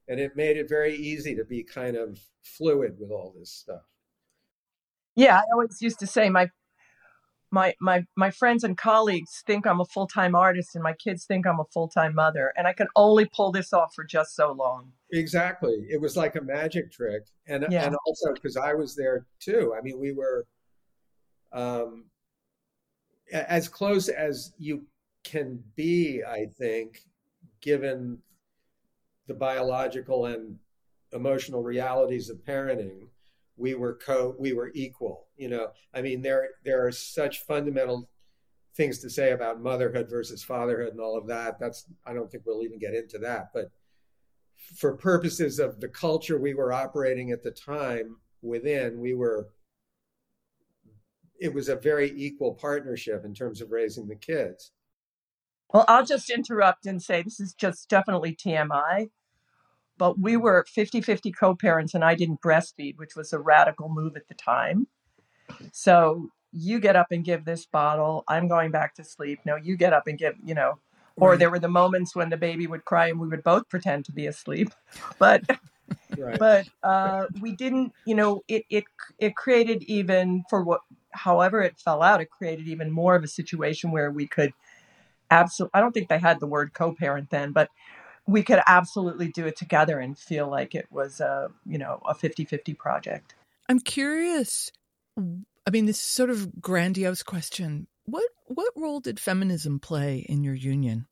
And 0.08 0.20
it 0.20 0.36
made 0.36 0.58
it 0.58 0.68
very 0.68 0.96
easy 0.96 1.36
to 1.36 1.46
be 1.46 1.64
kind 1.64 1.96
of 1.96 2.20
fluid 2.44 2.96
with 3.00 3.12
all 3.12 3.34
this 3.38 3.52
stuff. 3.52 3.84
Yeah, 5.16 5.38
I 5.38 5.44
always 5.54 5.82
used 5.82 6.00
to 6.00 6.08
say 6.08 6.30
my 6.30 6.50
my 7.52 7.74
my 7.82 8.06
my 8.16 8.30
friends 8.32 8.64
and 8.64 8.78
colleagues 8.78 9.44
think 9.46 9.66
I'm 9.66 9.82
a 9.82 9.86
full-time 9.86 10.36
artist 10.36 10.76
and 10.76 10.84
my 10.84 10.94
kids 10.94 11.26
think 11.26 11.48
I'm 11.48 11.60
a 11.60 11.66
full-time 11.74 12.14
mother 12.14 12.54
and 12.58 12.68
I 12.68 12.74
can 12.74 12.88
only 12.96 13.26
pull 13.26 13.52
this 13.52 13.74
off 13.74 13.94
for 13.96 14.04
just 14.04 14.36
so 14.36 14.52
long. 14.52 14.92
Exactly. 15.12 15.86
It 15.90 16.00
was 16.00 16.16
like 16.16 16.36
a 16.36 16.42
magic 16.42 16.92
trick. 16.92 17.24
And 17.48 17.66
Yeah. 17.70 17.86
and 17.86 17.96
also 18.06 18.34
because 18.34 18.56
I 18.58 18.74
was 18.74 18.96
there 18.96 19.26
too. 19.40 19.76
I 19.78 19.82
mean, 19.82 20.00
we 20.00 20.12
were 20.14 20.46
um 21.52 22.06
as 23.32 23.68
close 23.68 24.10
as 24.10 24.54
you 24.58 24.86
can 25.24 25.64
be, 25.76 26.24
I 26.24 26.48
think, 26.58 27.02
given 27.62 28.20
the 29.28 29.34
biological 29.34 30.26
and 30.26 30.58
emotional 31.14 31.64
realities 31.64 32.30
of 32.30 32.38
parenting 32.46 33.08
we 33.58 33.74
were 33.76 33.94
co 33.94 34.36
we 34.40 34.54
were 34.54 34.72
equal 34.74 35.28
you 35.38 35.50
know? 35.50 35.70
I 35.94 36.02
mean 36.02 36.22
there 36.22 36.50
there 36.64 36.86
are 36.86 36.92
such 36.92 37.40
fundamental 37.40 38.10
things 38.76 39.00
to 39.00 39.10
say 39.10 39.32
about 39.32 39.62
motherhood 39.62 40.10
versus 40.10 40.44
fatherhood 40.44 40.92
and 40.92 41.02
all 41.02 41.18
of 41.18 41.28
that. 41.28 41.60
That's 41.60 41.86
i 42.06 42.14
don't 42.14 42.30
think 42.32 42.44
we'll 42.46 42.64
even 42.64 42.80
get 42.80 42.94
into 42.94 43.18
that 43.20 43.50
but 43.54 43.72
for 44.76 44.96
purposes 44.96 45.60
of 45.60 45.80
the 45.80 45.88
culture 45.88 46.40
we 46.40 46.54
were 46.54 46.74
operating 46.74 47.32
at 47.32 47.44
the 47.44 47.52
time 47.52 48.18
within 48.42 49.00
we 49.00 49.14
were 49.14 49.48
it 51.40 51.54
was 51.54 51.70
a 51.70 51.76
very 51.76 52.12
equal 52.18 52.54
partnership 52.54 53.24
in 53.24 53.34
terms 53.34 53.62
of 53.62 53.72
raising 53.72 54.08
the 54.08 54.16
kids 54.16 54.72
Well, 55.74 55.86
I'll 55.88 56.06
just 56.06 56.30
interrupt 56.30 56.86
and 56.86 57.02
say 57.02 57.22
this 57.22 57.40
is 57.40 57.54
just 57.54 57.90
definitely 57.90 58.36
TMI, 58.36 59.10
but 59.98 60.20
we 60.20 60.38
were 60.38 60.66
50-50 60.68 61.36
co-parents 61.38 61.94
and 61.94 62.04
I 62.04 62.16
didn't 62.16 62.42
breastfeed, 62.42 62.98
which 62.98 63.16
was 63.16 63.34
a 63.34 63.40
radical 63.40 63.90
move 63.90 64.16
at 64.16 64.28
the 64.28 64.36
time. 64.36 64.88
So 65.72 66.30
you 66.52 66.80
get 66.80 66.96
up 66.96 67.08
and 67.12 67.24
give 67.26 67.46
this 67.46 67.66
bottle, 67.66 68.24
I'm 68.28 68.48
going 68.48 68.72
back 68.72 68.96
to 68.96 69.04
sleep. 69.04 69.42
No, 69.46 69.56
you 69.58 69.78
get 69.78 69.94
up 69.94 70.08
and 70.08 70.18
give, 70.18 70.36
you 70.44 70.56
know, 70.56 70.80
or 71.20 71.38
Right. 71.38 71.38
there 71.38 71.52
were 71.52 71.60
the 71.60 71.70
moments 71.70 72.16
when 72.16 72.30
the 72.30 72.38
baby 72.38 72.68
would 72.68 72.86
cry 72.86 73.08
and 73.08 73.20
we 73.20 73.28
would 73.28 73.44
both 73.44 73.70
pretend 73.70 74.06
to 74.06 74.12
be 74.14 74.28
asleep. 74.28 74.74
But 75.20 75.44
right 76.18 76.40
but 76.40 76.68
uh, 76.84 77.26
we 77.40 77.56
didn't 77.56 77.94
you 78.06 78.16
know 78.16 78.42
it 78.48 78.64
it 78.70 78.86
it 79.20 79.36
created 79.36 79.84
even 79.84 80.44
for 80.50 80.64
what 80.64 80.82
however 81.14 81.62
it 81.62 81.80
fell 81.80 82.02
out 82.02 82.22
it 82.22 82.30
created 82.30 82.68
even 82.68 82.92
more 82.92 83.16
of 83.16 83.24
a 83.24 83.28
situation 83.28 83.92
where 83.92 84.12
we 84.12 84.28
could 84.28 84.54
absolutely 85.32 85.72
i 85.74 85.82
don't 85.82 85.92
think 85.92 86.10
they 86.10 86.20
had 86.20 86.40
the 86.40 86.48
word 86.48 86.74
co-parent 86.74 87.30
then 87.30 87.52
but 87.52 87.70
we 88.28 88.44
could 88.44 88.60
absolutely 88.68 89.28
do 89.30 89.48
it 89.48 89.56
together 89.56 90.00
and 90.00 90.18
feel 90.18 90.50
like 90.50 90.76
it 90.76 90.88
was 90.92 91.20
a 91.20 91.50
you 91.66 91.78
know 91.78 92.02
a 92.08 92.14
50-50 92.14 92.78
project 92.78 93.36
I'm 93.70 93.80
curious. 93.80 94.72
I 95.16 95.70
mean, 95.72 95.86
this 95.86 96.00
sort 96.00 96.32
of 96.32 96.60
grandiose 96.60 97.22
question. 97.22 97.86
What 98.06 98.28
what 98.48 98.74
role 98.76 99.00
did 99.00 99.20
feminism 99.20 99.80
play 99.80 100.26
in 100.28 100.44
your 100.44 100.56
union? 100.56 101.06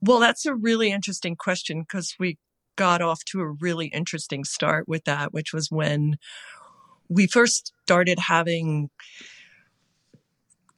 well 0.00 0.20
that's 0.20 0.46
a 0.46 0.54
really 0.54 0.92
interesting 0.92 1.34
question 1.34 1.80
because 1.80 2.14
we 2.20 2.38
got 2.76 3.02
off 3.02 3.24
to 3.24 3.40
a 3.40 3.48
really 3.48 3.86
interesting 3.86 4.44
start 4.44 4.86
with 4.86 5.02
that 5.04 5.32
which 5.32 5.52
was 5.52 5.72
when 5.72 6.16
we 7.08 7.26
first 7.26 7.72
started 7.82 8.16
having 8.28 8.90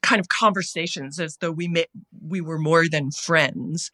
kind 0.01 0.19
of 0.19 0.29
conversations 0.29 1.19
as 1.19 1.37
though 1.37 1.51
we 1.51 1.67
may, 1.67 1.85
we 2.27 2.41
were 2.41 2.57
more 2.57 2.87
than 2.89 3.11
friends. 3.11 3.91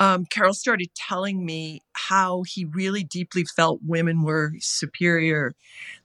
Um, 0.00 0.26
Carroll 0.26 0.54
started 0.54 0.94
telling 0.94 1.44
me 1.44 1.82
how 1.92 2.44
he 2.44 2.64
really 2.64 3.02
deeply 3.02 3.44
felt 3.44 3.80
women 3.84 4.22
were 4.22 4.52
superior, 4.60 5.54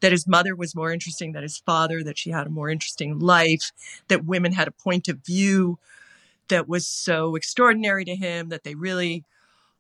that 0.02 0.12
his 0.12 0.28
mother 0.28 0.56
was 0.56 0.76
more 0.76 0.92
interesting 0.92 1.34
than 1.34 1.44
his 1.44 1.60
father, 1.60 2.04
that 2.04 2.18
she 2.18 2.32
had 2.32 2.48
a 2.48 2.52
more 2.52 2.70
interesting 2.70 3.20
life, 3.20 3.72
that 4.08 4.26
women 4.26 4.54
had 4.54 4.68
a 4.68 4.72
point 4.72 5.08
of 5.08 5.24
view 5.24 5.78
that 6.48 6.68
was 6.68 6.88
so 6.88 7.36
extraordinary 7.36 8.04
to 8.04 8.16
him, 8.16 8.50
that 8.50 8.64
they 8.64 8.74
really 8.74 9.24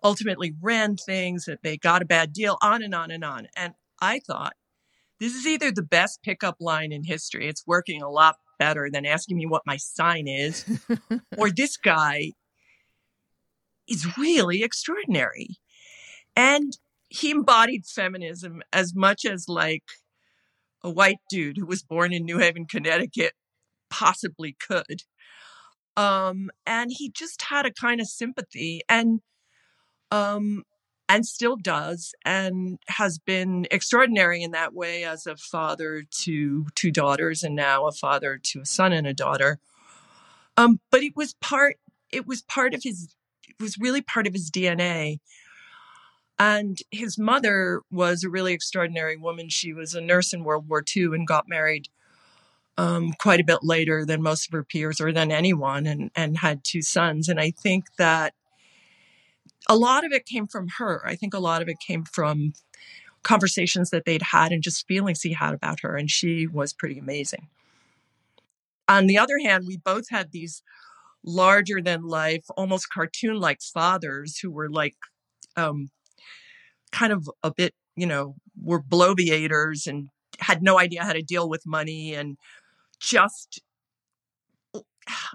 ultimately 0.03 0.53
ran 0.61 0.95
things, 0.95 1.45
that 1.45 1.63
they 1.63 1.75
got 1.75 2.03
a 2.03 2.05
bad 2.05 2.33
deal, 2.33 2.57
on 2.61 2.83
and 2.83 2.93
on 2.93 3.09
and 3.09 3.23
on. 3.23 3.47
And 3.55 3.73
I 3.99 4.19
thought, 4.19 4.53
this 5.19 5.33
is 5.33 5.47
either 5.47 5.71
the 5.71 5.81
best 5.81 6.21
pickup 6.21 6.57
line 6.59 6.91
in 6.91 7.05
history, 7.05 7.47
it's 7.47 7.65
working 7.65 8.01
a 8.01 8.09
lot 8.09 8.37
better 8.59 8.89
than 8.91 9.05
asking 9.05 9.37
me 9.37 9.45
what 9.45 9.63
my 9.65 9.77
sign 9.77 10.27
is, 10.27 10.65
or 11.37 11.49
this 11.49 11.77
guy 11.77 12.33
is 13.87 14.17
really 14.17 14.63
extraordinary. 14.63 15.57
And 16.35 16.77
he 17.09 17.31
embodied 17.31 17.85
feminism 17.85 18.63
as 18.71 18.95
much 18.95 19.25
as 19.25 19.47
like 19.47 19.83
a 20.83 20.89
white 20.89 21.19
dude 21.29 21.57
who 21.57 21.65
was 21.65 21.83
born 21.83 22.11
in 22.13 22.25
New 22.25 22.39
Haven, 22.39 22.65
Connecticut 22.65 23.33
possibly 23.89 24.55
could. 24.59 25.03
Um, 25.95 26.49
and 26.65 26.91
he 26.91 27.09
just 27.09 27.43
had 27.43 27.65
a 27.65 27.71
kind 27.71 28.01
of 28.01 28.07
sympathy 28.07 28.81
and 28.89 29.21
um 30.11 30.63
and 31.09 31.25
still 31.25 31.55
does 31.55 32.13
and 32.25 32.79
has 32.87 33.19
been 33.19 33.67
extraordinary 33.71 34.41
in 34.41 34.51
that 34.51 34.73
way 34.73 35.03
as 35.03 35.27
a 35.27 35.35
father 35.35 36.03
to 36.09 36.65
two 36.75 36.91
daughters 36.91 37.43
and 37.43 37.55
now 37.55 37.85
a 37.85 37.91
father 37.91 38.39
to 38.41 38.61
a 38.61 38.65
son 38.65 38.93
and 38.93 39.05
a 39.05 39.13
daughter. 39.13 39.59
Um, 40.57 40.79
but 40.91 41.03
it 41.03 41.15
was 41.15 41.33
part 41.35 41.77
it 42.11 42.27
was 42.27 42.41
part 42.43 42.73
of 42.73 42.83
his 42.83 43.15
it 43.47 43.61
was 43.61 43.77
really 43.77 44.01
part 44.01 44.27
of 44.27 44.33
his 44.33 44.49
DNA. 44.49 45.19
And 46.39 46.79
his 46.89 47.17
mother 47.17 47.81
was 47.91 48.23
a 48.23 48.29
really 48.29 48.53
extraordinary 48.53 49.15
woman. 49.15 49.49
She 49.49 49.71
was 49.71 49.93
a 49.93 50.01
nurse 50.01 50.33
in 50.33 50.43
World 50.43 50.67
War 50.67 50.83
II 50.95 51.05
and 51.13 51.27
got 51.27 51.47
married 51.47 51.89
um, 52.77 53.13
quite 53.19 53.39
a 53.39 53.45
bit 53.45 53.59
later 53.61 54.03
than 54.03 54.23
most 54.23 54.47
of 54.47 54.51
her 54.53 54.63
peers 54.63 54.99
or 54.99 55.11
than 55.11 55.31
anyone 55.31 55.85
and, 55.85 56.09
and 56.15 56.37
had 56.37 56.63
two 56.63 56.81
sons. 56.81 57.29
And 57.29 57.39
I 57.39 57.51
think 57.51 57.85
that 57.97 58.33
a 59.69 59.75
lot 59.75 60.05
of 60.05 60.11
it 60.11 60.25
came 60.25 60.47
from 60.47 60.67
her. 60.77 61.01
I 61.05 61.15
think 61.15 61.33
a 61.33 61.39
lot 61.39 61.61
of 61.61 61.69
it 61.69 61.77
came 61.85 62.03
from 62.03 62.53
conversations 63.23 63.89
that 63.89 64.03
they'd 64.05 64.21
had 64.21 64.51
and 64.51 64.61
just 64.61 64.87
feelings 64.87 65.21
he 65.21 65.33
had 65.33 65.53
about 65.53 65.79
her. 65.81 65.95
And 65.95 66.09
she 66.09 66.45
was 66.45 66.73
pretty 66.73 66.99
amazing. 66.99 67.47
On 68.87 69.07
the 69.07 69.17
other 69.17 69.39
hand, 69.41 69.63
we 69.65 69.77
both 69.77 70.09
had 70.09 70.31
these 70.31 70.61
larger 71.23 71.81
than 71.81 72.03
life, 72.03 72.43
almost 72.57 72.91
cartoon 72.91 73.39
like 73.39 73.61
fathers 73.61 74.39
who 74.39 74.51
were 74.51 74.69
like 74.69 74.95
um, 75.55 75.89
kind 76.91 77.13
of 77.13 77.29
a 77.41 77.51
bit, 77.51 77.73
you 77.95 78.05
know, 78.05 78.35
were 78.61 78.83
bloviators 78.83 79.87
and 79.87 80.09
had 80.39 80.61
no 80.61 80.77
idea 80.77 81.03
how 81.03 81.13
to 81.13 81.21
deal 81.21 81.47
with 81.47 81.65
money 81.65 82.13
and 82.13 82.37
just, 82.99 83.61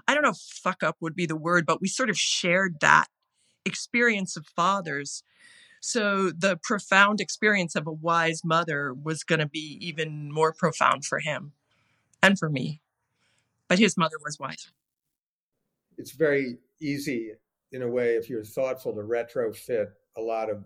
I 0.07 0.13
don't 0.13 0.23
know 0.23 0.33
fuck 0.37 0.83
up 0.83 0.97
would 1.01 1.15
be 1.15 1.25
the 1.25 1.35
word, 1.35 1.65
but 1.65 1.81
we 1.81 1.87
sort 1.87 2.09
of 2.09 2.17
shared 2.17 2.75
that 2.81 3.07
experience 3.69 4.35
of 4.35 4.45
fathers. 4.47 5.23
So 5.81 6.31
the 6.31 6.59
profound 6.61 7.21
experience 7.21 7.75
of 7.75 7.87
a 7.87 7.93
wise 7.93 8.43
mother 8.43 8.93
was 8.93 9.23
going 9.23 9.39
to 9.39 9.47
be 9.47 9.77
even 9.79 10.31
more 10.31 10.51
profound 10.53 11.05
for 11.05 11.19
him 11.19 11.53
and 12.21 12.37
for 12.37 12.49
me. 12.49 12.81
But 13.69 13.79
his 13.79 13.95
mother 13.95 14.17
was 14.25 14.37
wise. 14.39 14.67
it's 15.97 16.11
very 16.11 16.57
easy 16.81 17.31
in 17.71 17.81
a 17.83 17.87
way 17.87 18.15
if 18.15 18.29
you're 18.29 18.43
thoughtful 18.43 18.93
to 18.93 19.01
retrofit 19.01 19.87
a 20.17 20.21
lot 20.21 20.49
of 20.49 20.63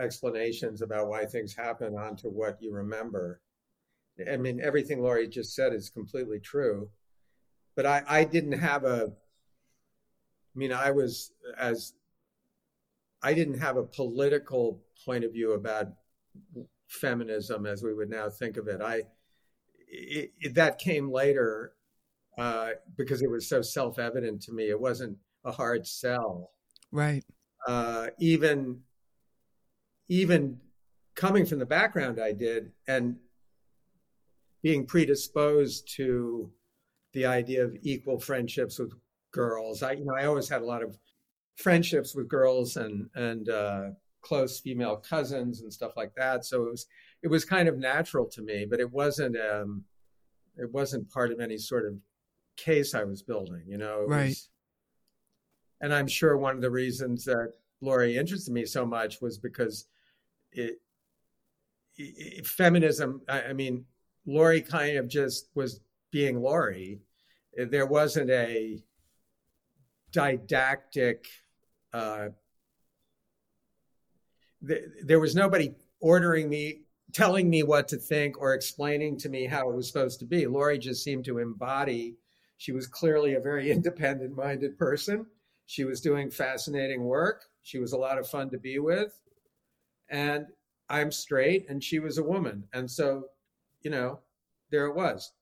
explanations 0.00 0.82
about 0.82 1.08
why 1.08 1.24
things 1.24 1.54
happen 1.54 1.94
onto 1.96 2.28
what 2.28 2.58
you 2.60 2.72
remember 2.72 3.40
i 4.32 4.36
mean 4.36 4.60
everything 4.60 5.00
laurie 5.02 5.28
just 5.28 5.54
said 5.54 5.72
is 5.72 5.88
completely 5.90 6.40
true 6.40 6.88
but 7.76 7.86
i 7.86 8.02
i 8.08 8.24
didn't 8.24 8.58
have 8.58 8.84
a 8.84 9.12
i 10.56 10.58
mean 10.58 10.72
i 10.72 10.90
was 10.90 11.32
as 11.58 11.92
i 13.22 13.34
didn't 13.34 13.58
have 13.58 13.76
a 13.76 13.82
political 13.82 14.80
point 15.04 15.24
of 15.24 15.32
view 15.32 15.52
about 15.52 15.88
feminism 16.88 17.66
as 17.66 17.82
we 17.82 17.94
would 17.94 18.10
now 18.10 18.28
think 18.28 18.56
of 18.56 18.68
it. 18.68 18.80
I 18.80 19.02
it, 19.88 20.32
it, 20.40 20.54
that 20.54 20.78
came 20.78 21.10
later 21.10 21.72
uh, 22.38 22.70
because 22.96 23.22
it 23.22 23.30
was 23.30 23.48
so 23.48 23.62
self 23.62 23.98
evident 23.98 24.42
to 24.42 24.52
me. 24.52 24.68
It 24.68 24.80
wasn't 24.80 25.16
a 25.44 25.52
hard 25.52 25.86
sell, 25.86 26.50
right? 26.92 27.24
Uh, 27.66 28.08
even 28.18 28.80
even 30.08 30.58
coming 31.14 31.46
from 31.46 31.58
the 31.58 31.66
background 31.66 32.20
I 32.20 32.32
did 32.32 32.72
and 32.86 33.16
being 34.62 34.86
predisposed 34.86 35.90
to 35.96 36.50
the 37.12 37.26
idea 37.26 37.64
of 37.64 37.76
equal 37.82 38.20
friendships 38.20 38.78
with 38.78 38.92
girls. 39.36 39.82
I 39.82 39.92
you 39.92 40.04
know 40.04 40.14
I 40.14 40.24
always 40.24 40.48
had 40.48 40.62
a 40.62 40.64
lot 40.64 40.82
of 40.82 40.98
friendships 41.56 42.14
with 42.14 42.28
girls 42.28 42.76
and 42.76 43.08
and 43.14 43.48
uh, 43.48 43.90
close 44.22 44.58
female 44.58 44.96
cousins 44.96 45.60
and 45.60 45.72
stuff 45.72 45.92
like 45.96 46.14
that. 46.16 46.44
So 46.44 46.64
it 46.64 46.70
was 46.70 46.86
it 47.22 47.28
was 47.28 47.44
kind 47.44 47.68
of 47.68 47.78
natural 47.78 48.26
to 48.26 48.42
me, 48.42 48.66
but 48.68 48.80
it 48.80 48.90
wasn't 48.90 49.36
um, 49.36 49.84
it 50.56 50.72
wasn't 50.72 51.10
part 51.10 51.30
of 51.30 51.40
any 51.40 51.58
sort 51.58 51.86
of 51.86 51.94
case 52.56 52.94
I 52.94 53.04
was 53.04 53.22
building. 53.22 53.62
You 53.66 53.78
know, 53.78 54.04
right. 54.08 54.28
Was, 54.28 54.48
and 55.82 55.92
I'm 55.94 56.08
sure 56.08 56.38
one 56.38 56.56
of 56.56 56.62
the 56.62 56.70
reasons 56.70 57.24
that 57.26 57.52
Laurie 57.82 58.16
interested 58.16 58.52
me 58.52 58.64
so 58.64 58.86
much 58.86 59.20
was 59.20 59.38
because 59.38 59.86
it, 60.52 60.80
it 61.96 62.46
feminism. 62.46 63.20
I, 63.28 63.42
I 63.42 63.52
mean, 63.52 63.84
Laurie 64.24 64.62
kind 64.62 64.96
of 64.96 65.08
just 65.08 65.50
was 65.54 65.80
being 66.10 66.40
Laurie. 66.40 67.00
There 67.70 67.86
wasn't 67.86 68.30
a 68.30 68.82
didactic 70.12 71.26
uh, 71.92 72.28
th- 74.66 74.84
there 75.04 75.20
was 75.20 75.34
nobody 75.34 75.74
ordering 76.00 76.48
me, 76.48 76.82
telling 77.12 77.48
me 77.48 77.62
what 77.62 77.88
to 77.88 77.96
think, 77.96 78.40
or 78.40 78.54
explaining 78.54 79.16
to 79.18 79.28
me 79.28 79.46
how 79.46 79.70
it 79.70 79.76
was 79.76 79.86
supposed 79.86 80.18
to 80.20 80.26
be. 80.26 80.46
Laurie 80.46 80.78
just 80.78 81.02
seemed 81.02 81.24
to 81.24 81.38
embody. 81.38 82.16
She 82.58 82.72
was 82.72 82.86
clearly 82.86 83.34
a 83.34 83.40
very 83.40 83.70
independent-minded 83.76 84.78
person. 84.78 85.26
She 85.66 85.84
was 85.84 86.00
doing 86.00 86.30
fascinating 86.30 87.04
work. 87.04 87.44
She 87.62 87.78
was 87.78 87.92
a 87.92 87.98
lot 87.98 88.18
of 88.18 88.28
fun 88.28 88.50
to 88.50 88.58
be 88.58 88.78
with, 88.78 89.18
and 90.08 90.46
I'm 90.88 91.10
straight, 91.10 91.68
and 91.68 91.82
she 91.82 91.98
was 91.98 92.18
a 92.18 92.22
woman, 92.22 92.64
and 92.72 92.88
so, 92.88 93.24
you 93.80 93.90
know, 93.90 94.20
there 94.70 94.86
it 94.86 94.94
was 94.94 95.32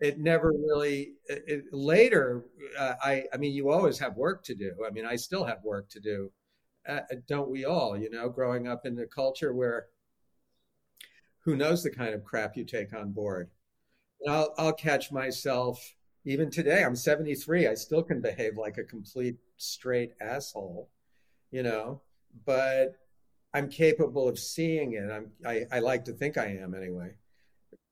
it 0.00 0.18
never 0.18 0.52
really 0.52 1.12
it, 1.26 1.64
later 1.72 2.44
uh, 2.78 2.94
i 3.02 3.24
i 3.32 3.36
mean 3.36 3.52
you 3.52 3.70
always 3.70 3.98
have 3.98 4.16
work 4.16 4.42
to 4.44 4.54
do. 4.54 4.72
I 4.86 4.90
mean 4.90 5.06
i 5.06 5.16
still 5.16 5.44
have 5.44 5.62
work 5.62 5.88
to 5.90 6.00
do 6.00 6.30
uh, 6.88 7.00
don't 7.28 7.50
we 7.50 7.64
all 7.64 7.96
you 7.96 8.10
know 8.10 8.28
growing 8.28 8.66
up 8.66 8.86
in 8.86 8.98
a 8.98 9.06
culture 9.06 9.52
where 9.52 9.86
who 11.44 11.56
knows 11.56 11.82
the 11.82 11.90
kind 11.90 12.14
of 12.14 12.24
crap 12.24 12.56
you 12.56 12.64
take 12.64 12.94
on 12.94 13.12
board. 13.12 13.50
I'll 14.28 14.54
i'll 14.58 14.72
catch 14.72 15.10
myself 15.12 15.94
even 16.26 16.50
today 16.50 16.84
i'm 16.84 16.96
73 16.96 17.66
i 17.68 17.74
still 17.74 18.02
can 18.02 18.20
behave 18.20 18.56
like 18.56 18.76
a 18.76 18.84
complete 18.84 19.36
straight 19.56 20.12
asshole 20.20 20.90
you 21.50 21.62
know 21.62 22.02
but 22.44 22.96
i'm 23.54 23.68
capable 23.68 24.28
of 24.28 24.38
seeing 24.38 24.92
it. 24.92 25.10
I'm 25.10 25.30
i, 25.46 25.64
I 25.72 25.78
like 25.78 26.04
to 26.04 26.12
think 26.12 26.36
i 26.36 26.46
am 26.46 26.74
anyway. 26.74 27.14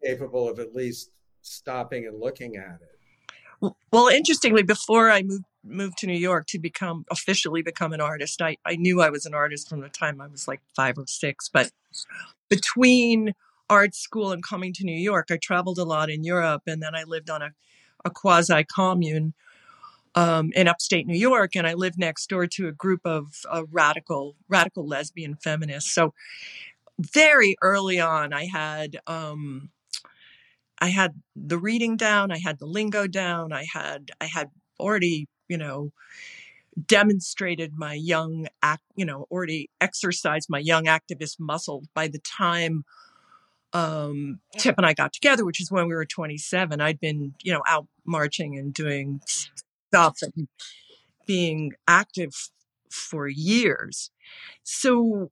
Capable 0.05 0.49
of 0.49 0.59
at 0.59 0.75
least 0.75 1.11
stopping 1.49 2.07
and 2.07 2.21
looking 2.21 2.57
at 2.57 2.81
it. 2.83 3.73
Well, 3.91 4.09
interestingly, 4.09 4.63
before 4.63 5.11
I 5.11 5.23
moved 5.23 5.45
moved 5.65 5.99
to 5.99 6.07
New 6.07 6.19
York 6.19 6.47
to 6.47 6.59
become 6.59 7.05
officially 7.11 7.63
become 7.63 7.93
an 7.93 8.01
artist, 8.01 8.41
I, 8.41 8.57
I 8.65 8.77
knew 8.77 9.01
I 9.01 9.11
was 9.11 9.27
an 9.27 9.35
artist 9.35 9.69
from 9.69 9.81
the 9.81 9.89
time 9.89 10.21
I 10.21 10.27
was 10.27 10.49
like 10.49 10.61
five 10.75 10.99
or 10.99 11.07
six. 11.07 11.49
But 11.49 11.71
between 12.49 13.35
art 13.69 13.95
school 13.95 14.33
and 14.33 14.43
coming 14.43 14.73
to 14.75 14.85
New 14.85 14.99
York, 14.99 15.29
I 15.31 15.37
traveled 15.37 15.79
a 15.79 15.85
lot 15.85 16.11
in 16.11 16.25
Europe, 16.25 16.63
and 16.67 16.83
then 16.83 16.95
I 16.95 17.05
lived 17.05 17.31
on 17.31 17.43
a, 17.43 17.51
a 18.05 18.11
quasi 18.11 18.65
commune 18.65 19.35
um, 20.15 20.51
in 20.55 20.69
upstate 20.69 21.07
New 21.07 21.19
York, 21.19 21.55
and 21.55 21.67
I 21.67 21.75
lived 21.75 21.99
next 21.99 22.29
door 22.29 22.47
to 22.47 22.69
a 22.69 22.73
group 22.73 23.01
of 23.05 23.45
uh, 23.51 23.65
radical 23.71 24.37
radical 24.49 24.87
lesbian 24.87 25.37
feminists. 25.37 25.93
So 25.93 26.15
very 26.99 27.57
early 27.63 28.01
on, 28.01 28.33
I 28.33 28.47
had. 28.47 28.99
Um, 29.07 29.71
I 30.81 30.89
had 30.89 31.21
the 31.35 31.59
reading 31.59 31.97
down, 31.97 32.31
I 32.31 32.39
had 32.39 32.59
the 32.59 32.67
lingo 32.67 33.07
down, 33.07 33.53
I 33.53 33.67
had 33.73 34.11
I 34.21 34.27
had 34.27 34.51
already, 34.79 35.29
you 35.49 35.59
know, 35.59 35.93
demonstrated 36.87 37.73
my 37.77 37.95
young 37.95 38.47
act, 38.63 38.83
you 38.97 39.05
know, 39.05 39.27
already 39.31 39.71
exercised 39.81 40.49
my 40.49 40.59
young 40.59 40.85
activist 40.85 41.41
muscle 41.41 41.85
by 41.95 42.09
the 42.09 42.21
time 42.21 42.85
um, 43.73 44.41
Tip 44.57 44.77
and 44.79 44.87
I 44.87 44.95
got 44.95 45.13
together, 45.13 45.45
which 45.45 45.61
is 45.61 45.71
when 45.71 45.89
we 45.89 45.95
were 45.95 46.07
27. 46.07 46.81
I'd 46.81 47.01
been, 47.01 47.35
you 47.43 47.53
know, 47.53 47.63
out 47.67 47.87
marching 48.05 48.59
and 48.59 48.73
doing 48.73 49.21
stuff 49.27 50.19
and 50.23 50.49
being 51.27 51.73
active 51.87 52.51
for 52.91 53.29
years. 53.29 54.11
So 54.63 55.31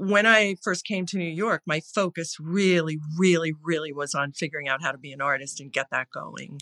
when 0.00 0.24
I 0.24 0.56
first 0.62 0.86
came 0.86 1.04
to 1.06 1.18
New 1.18 1.28
York, 1.28 1.60
my 1.66 1.80
focus 1.80 2.36
really, 2.40 2.98
really, 3.18 3.52
really 3.62 3.92
was 3.92 4.14
on 4.14 4.32
figuring 4.32 4.66
out 4.66 4.82
how 4.82 4.92
to 4.92 4.98
be 4.98 5.12
an 5.12 5.20
artist 5.20 5.60
and 5.60 5.70
get 5.70 5.88
that 5.90 6.08
going. 6.10 6.58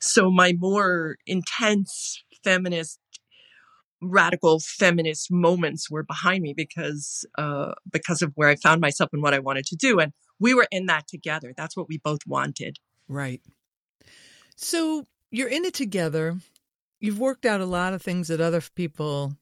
So 0.00 0.28
my 0.28 0.54
more 0.58 1.18
intense 1.24 2.24
feminist, 2.42 2.98
radical 4.02 4.58
feminist 4.58 5.30
moments 5.30 5.88
were 5.88 6.02
behind 6.02 6.42
me 6.42 6.52
because 6.52 7.24
uh, 7.38 7.74
because 7.92 8.22
of 8.22 8.32
where 8.34 8.48
I 8.48 8.56
found 8.56 8.80
myself 8.80 9.10
and 9.12 9.22
what 9.22 9.34
I 9.34 9.38
wanted 9.38 9.66
to 9.66 9.76
do, 9.76 10.00
and 10.00 10.12
we 10.40 10.52
were 10.52 10.66
in 10.72 10.86
that 10.86 11.06
together. 11.06 11.52
That's 11.56 11.76
what 11.76 11.88
we 11.88 11.98
both 11.98 12.26
wanted. 12.26 12.78
Right. 13.06 13.40
So 14.56 15.06
you're 15.30 15.48
in 15.48 15.64
it 15.64 15.74
together. 15.74 16.38
You've 16.98 17.20
worked 17.20 17.46
out 17.46 17.60
a 17.60 17.66
lot 17.66 17.94
of 17.94 18.02
things 18.02 18.26
that 18.28 18.40
other 18.40 18.62
people 18.74 19.36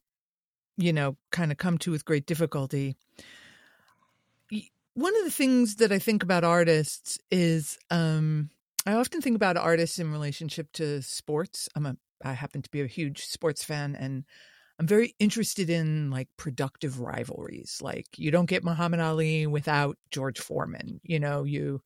you 0.77 0.93
know, 0.93 1.17
kind 1.31 1.51
of 1.53 1.59
come 1.59 1.79
to 1.79 1.91
with 1.91 2.05
great 2.05 2.27
difficulty. 2.27 2.97
One 4.95 5.17
of 5.17 5.25
the 5.25 5.31
things 5.31 5.77
that 5.77 5.93
I 5.93 5.99
think 5.99 6.23
about 6.23 6.45
artists 6.45 7.19
is 7.31 7.79
um, 7.91 8.51
I 8.87 8.95
often 8.95 9.21
think 9.21 9.37
about 9.37 9.57
artists 9.57 9.99
in 9.99 10.11
relationship 10.13 10.73
to 10.75 11.03
sports. 11.03 11.69
I'm 11.75 11.87
a 11.87 11.97
I 12.25 12.33
happen 12.33 12.63
to 12.63 12.71
be 12.71 12.81
a 12.81 12.87
huge 12.87 13.27
sports 13.27 13.63
fan 13.63 13.95
and 13.95 14.25
I'm 14.79 14.87
very 14.87 15.15
interested 15.19 15.71
in 15.71 16.11
like 16.11 16.29
productive 16.37 17.01
rivalries. 17.01 17.81
Like 17.83 18.07
you 18.17 18.31
don't 18.31 18.49
get 18.49 18.65
Muhammad 18.65 19.01
Ali 19.01 19.47
without 19.47 19.97
George 20.11 20.39
Foreman. 20.39 21.01
You 21.03 21.19
know, 21.19 21.45
you 21.45 21.81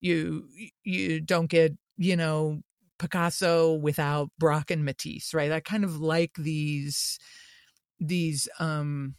you 0.00 0.46
you 0.82 1.20
don't 1.20 1.48
get, 1.48 1.72
you 1.96 2.16
know, 2.16 2.60
Picasso 2.98 3.74
without 3.74 4.30
Braque 4.38 4.70
and 4.70 4.84
Matisse, 4.84 5.32
right? 5.32 5.52
I 5.52 5.60
kind 5.60 5.84
of 5.84 6.00
like 6.00 6.34
these 6.36 7.18
these 8.00 8.48
um 8.58 9.14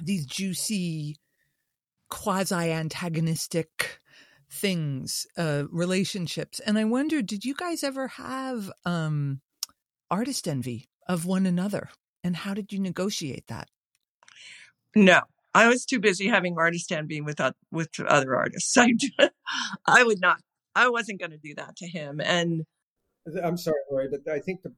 these 0.00 0.26
juicy 0.26 1.16
quasi 2.08 2.54
antagonistic 2.72 4.00
things 4.50 5.26
uh 5.36 5.64
relationships. 5.70 6.60
And 6.60 6.78
i 6.78 6.84
wonder 6.84 7.22
did 7.22 7.44
you 7.44 7.54
guys 7.54 7.82
ever 7.84 8.08
have 8.08 8.70
um 8.84 9.40
artist 10.10 10.48
envy 10.48 10.88
of 11.06 11.26
one 11.26 11.46
another? 11.46 11.90
And 12.24 12.36
how 12.36 12.54
did 12.54 12.72
you 12.72 12.80
negotiate 12.80 13.46
that? 13.48 13.68
No. 14.94 15.20
I 15.54 15.66
was 15.68 15.84
too 15.84 15.98
busy 15.98 16.28
having 16.28 16.56
artist 16.58 16.92
envy 16.92 17.20
with 17.20 17.40
with 17.70 17.88
other 18.06 18.36
artists. 18.36 18.76
I 18.78 18.92
i 19.86 20.04
would 20.04 20.20
not 20.20 20.40
i 20.74 20.88
wasn't 20.88 21.20
going 21.20 21.30
to 21.30 21.38
do 21.38 21.54
that 21.56 21.76
to 21.76 21.86
him. 21.86 22.20
And 22.20 22.64
i'm 23.42 23.56
sorry 23.56 23.80
Laurie, 23.90 24.08
but 24.10 24.30
i 24.32 24.38
think 24.38 24.62
the 24.62 24.72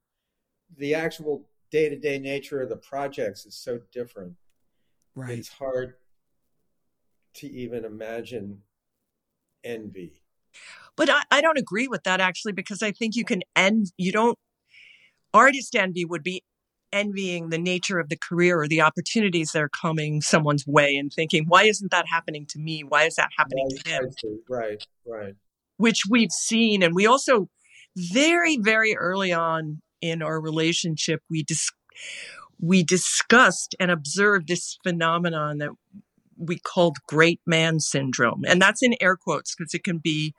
the 0.78 0.94
actual 0.94 1.44
day 1.70 1.88
to 1.88 1.96
day 1.98 2.18
nature 2.18 2.60
of 2.60 2.68
the 2.68 2.76
projects 2.76 3.46
is 3.46 3.54
so 3.54 3.80
different. 3.92 4.34
Right. 5.14 5.38
It's 5.38 5.48
hard 5.48 5.94
to 7.34 7.46
even 7.46 7.84
imagine 7.84 8.62
envy. 9.62 10.22
But 10.96 11.08
I, 11.08 11.22
I 11.30 11.40
don't 11.40 11.58
agree 11.58 11.88
with 11.88 12.02
that 12.04 12.20
actually, 12.20 12.52
because 12.52 12.82
I 12.82 12.92
think 12.92 13.14
you 13.14 13.24
can 13.24 13.42
end, 13.54 13.92
you 13.96 14.12
don't, 14.12 14.38
artist 15.32 15.76
envy 15.76 16.04
would 16.04 16.24
be 16.24 16.42
envying 16.92 17.50
the 17.50 17.58
nature 17.58 18.00
of 18.00 18.08
the 18.08 18.16
career 18.16 18.60
or 18.60 18.66
the 18.66 18.80
opportunities 18.80 19.52
that 19.52 19.62
are 19.62 19.68
coming 19.68 20.20
someone's 20.20 20.66
way 20.66 20.96
and 20.96 21.12
thinking, 21.12 21.44
why 21.46 21.62
isn't 21.62 21.92
that 21.92 22.06
happening 22.08 22.46
to 22.46 22.58
me? 22.58 22.82
Why 22.82 23.04
is 23.04 23.14
that 23.14 23.28
happening 23.38 23.68
right, 23.70 23.84
to 23.84 23.90
him? 23.90 24.40
Right, 24.48 24.86
right. 25.06 25.34
Which 25.76 26.02
we've 26.10 26.32
seen. 26.32 26.82
And 26.82 26.94
we 26.94 27.06
also, 27.06 27.48
very, 27.96 28.56
very 28.58 28.96
early 28.96 29.32
on 29.32 29.80
in 30.00 30.22
our 30.22 30.40
relationship, 30.40 31.22
we 31.28 31.42
dis- 31.42 31.72
we 32.60 32.82
discussed 32.82 33.74
and 33.80 33.90
observed 33.90 34.48
this 34.48 34.78
phenomenon 34.82 35.58
that 35.58 35.70
we 36.36 36.58
called 36.58 36.98
great 37.06 37.40
man 37.46 37.80
syndrome. 37.80 38.44
And 38.46 38.60
that's 38.60 38.82
in 38.82 38.94
air 39.00 39.16
quotes 39.16 39.54
because 39.54 39.74
it 39.74 39.84
can 39.84 39.98
be 39.98 40.34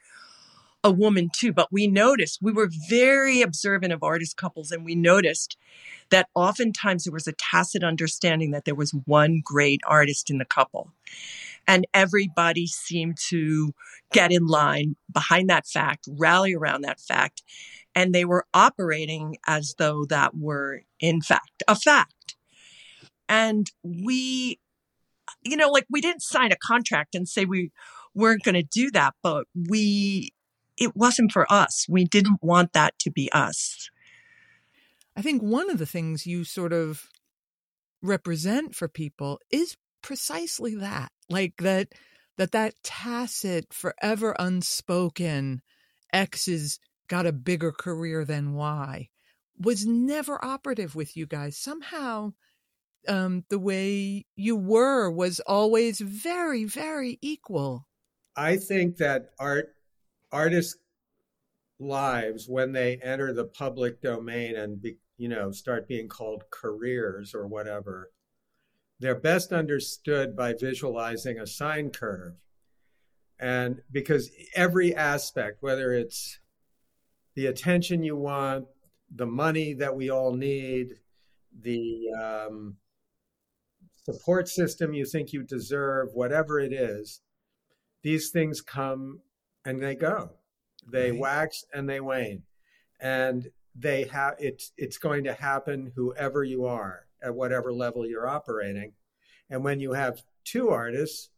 a 0.84 0.91
woman 0.91 1.30
too. 1.34 1.54
But 1.54 1.71
we 1.71 1.88
noticed, 1.88 2.39
we 2.41 2.52
were 2.52 2.69
very 2.89 3.41
observant 3.41 3.93
of 3.93 4.04
artist 4.04 4.38
couples, 4.38 4.71
and 4.71 4.84
we 4.84 4.95
noticed 4.95 5.58
that 6.10 6.28
oftentimes 6.36 7.04
there 7.04 7.13
was 7.13 7.28
a 7.28 7.34
tacit 7.34 7.84
understanding 7.84 8.52
that 8.52 8.65
there 8.65 8.76
was 8.76 8.91
one 9.06 9.41
great 9.43 9.82
artist 9.86 10.30
in 10.30 10.38
the 10.38 10.45
couple. 10.45 10.91
And 11.67 11.86
everybody 11.93 12.65
seemed 12.65 13.17
to 13.30 13.74
get 14.12 14.32
in 14.32 14.47
line 14.47 14.95
behind 15.12 15.50
that 15.50 15.67
fact, 15.67 16.08
rally 16.10 16.56
around 16.56 16.82
that 16.82 17.00
fact. 17.00 17.43
And 17.96 18.14
they 18.14 18.26
were 18.26 18.46
operating 18.54 19.38
as 19.48 19.76
though 19.78 20.06
that 20.06 20.36
were, 20.38 20.84
in 21.00 21.22
fact, 21.22 21.64
a 21.68 21.76
fact. 21.76 22.36
And 23.28 23.70
we, 23.84 24.60
you 25.44 25.58
know, 25.58 25.70
like 25.70 25.86
we 25.90 26.02
didn't 26.02 26.22
sign 26.22 26.52
a 26.52 26.58
contract 26.58 27.16
and 27.16 27.28
say 27.28 27.46
we 27.46 27.72
weren't 28.14 28.44
going 28.44 28.56
to 28.56 28.64
do 28.64 28.92
that, 28.92 29.14
but 29.22 29.46
we, 29.70 30.34
it 30.78 30.96
wasn't 30.96 31.32
for 31.32 31.52
us. 31.52 31.86
We 31.90 32.06
didn't 32.06 32.40
want 32.42 32.74
that 32.74 32.98
to 33.00 33.12
be 33.12 33.32
us. 33.32 33.90
I 35.16 35.22
think 35.22 35.42
one 35.42 35.70
of 35.70 35.78
the 35.78 35.86
things 35.86 36.26
you 36.26 36.44
sort 36.44 36.74
of 36.74 37.10
represent 38.02 38.76
for 38.76 38.88
people 38.88 39.40
is 39.52 39.76
precisely 40.02 40.76
that 40.76 41.12
like 41.30 41.54
that 41.60 41.90
that 42.38 42.52
that 42.52 42.74
tacit 42.84 43.72
forever 43.72 44.36
unspoken 44.40 45.62
x 46.12 46.48
has 46.48 46.80
got 47.12 47.26
a 47.26 47.34
bigger 47.34 47.74
career 47.74 48.24
than 48.24 48.54
y. 48.54 49.10
Was 49.60 49.86
never 49.86 50.43
operative 50.43 50.95
with 50.95 51.17
you 51.17 51.26
guys. 51.26 51.58
Somehow 51.58 52.34
um 53.08 53.43
the 53.50 53.60
way 53.60 54.26
you 54.36 54.56
were 54.56 55.12
was 55.12 55.39
always 55.41 56.00
very 56.00 56.63
very 56.63 57.19
equal. 57.21 57.88
I 58.36 58.58
think 58.58 58.97
that 58.97 59.32
art 59.39 59.76
artists 60.32 60.78
lives 61.80 62.47
when 62.47 62.71
they 62.71 62.97
enter 62.97 63.34
the 63.34 63.45
public 63.45 64.02
domain 64.02 64.56
and 64.56 64.82
be, 64.82 64.97
you 65.17 65.28
know 65.28 65.52
start 65.52 65.88
being 65.88 66.08
called 66.08 66.43
careers 66.52 67.34
or 67.36 67.47
whatever 67.47 68.12
they're 69.02 69.19
best 69.19 69.52
understood 69.52 70.36
by 70.36 70.54
visualizing 70.54 71.39
a 71.39 71.47
sine 71.47 71.89
curve. 71.89 72.36
And 73.39 73.82
because 73.91 74.30
every 74.56 74.93
aspect, 74.95 75.63
whether 75.63 75.91
it's 75.91 76.39
the 77.36 77.48
attention 77.48 78.04
you 78.04 78.15
want, 78.15 78.65
the 79.13 79.26
money 79.26 79.74
that 79.74 79.96
we 79.96 80.10
all 80.10 80.34
need, 80.34 80.96
the 81.62 82.08
um, 82.22 82.76
support 84.04 84.48
system 84.48 84.94
you 84.94 85.06
think 85.06 85.34
you 85.34 85.44
deserve, 85.44 86.10
whatever 86.13 86.60
it 86.60 86.74
is, 86.74 87.22
these 88.04 88.30
things 88.32 88.62
come 88.62 89.20
and 89.65 89.82
they 89.82 89.96
go. 89.96 90.32
They 90.91 91.12
right. 91.12 91.20
wax 91.20 91.65
and 91.74 91.88
they 91.88 92.00
wane. 92.00 92.44
And 93.00 93.48
they 93.76 94.04
have 94.06 94.36
it's 94.39 94.74
it's 94.78 94.98
going 94.98 95.24
to 95.24 95.34
happen 95.34 95.91
whoever 95.96 96.44
you 96.44 96.65
are 96.65 97.06
at 97.24 97.34
whatever 97.34 97.72
level 97.72 98.06
you're 98.06 98.28
operating. 98.28 98.94
And 99.50 99.63
when 99.63 99.80
you 99.80 99.94
have 99.94 100.24
two 100.44 100.70
artists, 100.70 101.30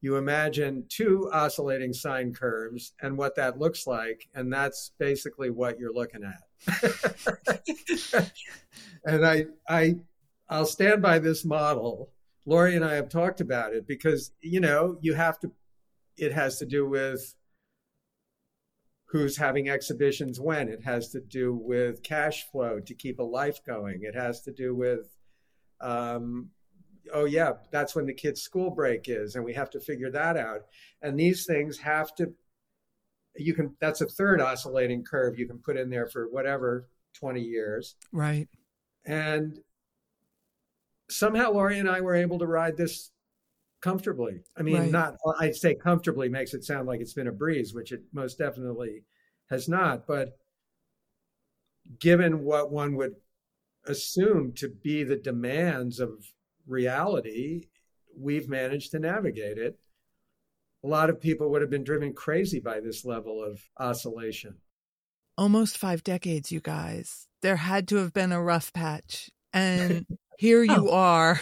you 0.00 0.16
imagine 0.16 0.84
two 0.88 1.30
oscillating 1.32 1.92
sine 1.92 2.32
curves 2.32 2.92
and 3.00 3.16
what 3.16 3.36
that 3.36 3.58
looks 3.58 3.86
like. 3.86 4.28
And 4.34 4.52
that's 4.52 4.92
basically 4.98 5.50
what 5.50 5.78
you're 5.78 5.92
looking 5.92 6.22
at. 6.22 6.42
and 9.04 9.26
I, 9.26 9.46
I, 9.68 9.96
I'll 10.48 10.66
stand 10.66 11.02
by 11.02 11.18
this 11.18 11.44
model. 11.44 12.10
Laurie 12.44 12.76
and 12.76 12.84
I 12.84 12.94
have 12.94 13.08
talked 13.08 13.40
about 13.40 13.74
it 13.74 13.86
because, 13.86 14.32
you 14.40 14.60
know, 14.60 14.98
you 15.00 15.14
have 15.14 15.38
to, 15.40 15.50
it 16.16 16.32
has 16.32 16.58
to 16.58 16.66
do 16.66 16.86
with 16.86 17.34
who's 19.06 19.36
having 19.36 19.68
exhibitions 19.68 20.38
when. 20.38 20.68
It 20.68 20.82
has 20.84 21.10
to 21.10 21.20
do 21.20 21.54
with 21.54 22.02
cash 22.02 22.46
flow 22.50 22.80
to 22.80 22.94
keep 22.94 23.18
a 23.18 23.24
life 23.24 23.64
going. 23.64 24.00
It 24.02 24.14
has 24.14 24.42
to 24.42 24.52
do 24.52 24.74
with, 24.74 25.08
um, 25.80 26.50
oh 27.12 27.24
yeah, 27.24 27.52
that's 27.70 27.94
when 27.94 28.06
the 28.06 28.14
kids' 28.14 28.42
school 28.42 28.70
break 28.70 29.08
is, 29.08 29.34
and 29.34 29.44
we 29.44 29.54
have 29.54 29.70
to 29.70 29.80
figure 29.80 30.10
that 30.10 30.36
out. 30.36 30.62
And 31.02 31.18
these 31.18 31.46
things 31.46 31.78
have 31.78 32.14
to. 32.16 32.32
You 33.36 33.54
can. 33.54 33.76
That's 33.80 34.00
a 34.00 34.06
third 34.06 34.40
oscillating 34.40 35.04
curve 35.04 35.38
you 35.38 35.46
can 35.46 35.58
put 35.58 35.76
in 35.76 35.90
there 35.90 36.06
for 36.06 36.28
whatever 36.28 36.88
twenty 37.14 37.42
years. 37.42 37.96
Right. 38.12 38.48
And 39.04 39.58
somehow 41.08 41.52
Laurie 41.52 41.78
and 41.78 41.88
I 41.88 42.00
were 42.00 42.14
able 42.14 42.38
to 42.40 42.46
ride 42.46 42.76
this 42.76 43.10
comfortably. 43.80 44.40
I 44.56 44.62
mean, 44.62 44.78
right. 44.78 44.90
not 44.90 45.16
I'd 45.38 45.54
say 45.54 45.74
comfortably 45.74 46.28
makes 46.28 46.54
it 46.54 46.64
sound 46.64 46.88
like 46.88 47.00
it's 47.00 47.14
been 47.14 47.28
a 47.28 47.32
breeze, 47.32 47.74
which 47.74 47.92
it 47.92 48.02
most 48.12 48.38
definitely 48.38 49.04
has 49.50 49.68
not. 49.68 50.06
But 50.06 50.36
given 52.00 52.42
what 52.42 52.72
one 52.72 52.96
would 52.96 53.14
assume 53.86 54.52
to 54.54 54.68
be 54.68 55.04
the 55.04 55.16
demands 55.16 56.00
of 56.00 56.10
reality, 56.66 57.66
we've 58.18 58.48
managed 58.48 58.92
to 58.92 58.98
navigate 58.98 59.58
it. 59.58 59.78
A 60.84 60.86
lot 60.86 61.10
of 61.10 61.20
people 61.20 61.50
would 61.50 61.62
have 61.62 61.70
been 61.70 61.84
driven 61.84 62.12
crazy 62.12 62.60
by 62.60 62.80
this 62.80 63.04
level 63.04 63.42
of 63.42 63.60
oscillation. 63.78 64.56
Almost 65.38 65.78
five 65.78 66.02
decades, 66.04 66.52
you 66.52 66.60
guys. 66.60 67.26
There 67.42 67.56
had 67.56 67.88
to 67.88 67.96
have 67.96 68.12
been 68.12 68.32
a 68.32 68.42
rough 68.42 68.72
patch. 68.72 69.30
And 69.52 70.06
here 70.38 70.62
you 70.62 70.88
oh. 70.90 70.94
are. 70.94 71.40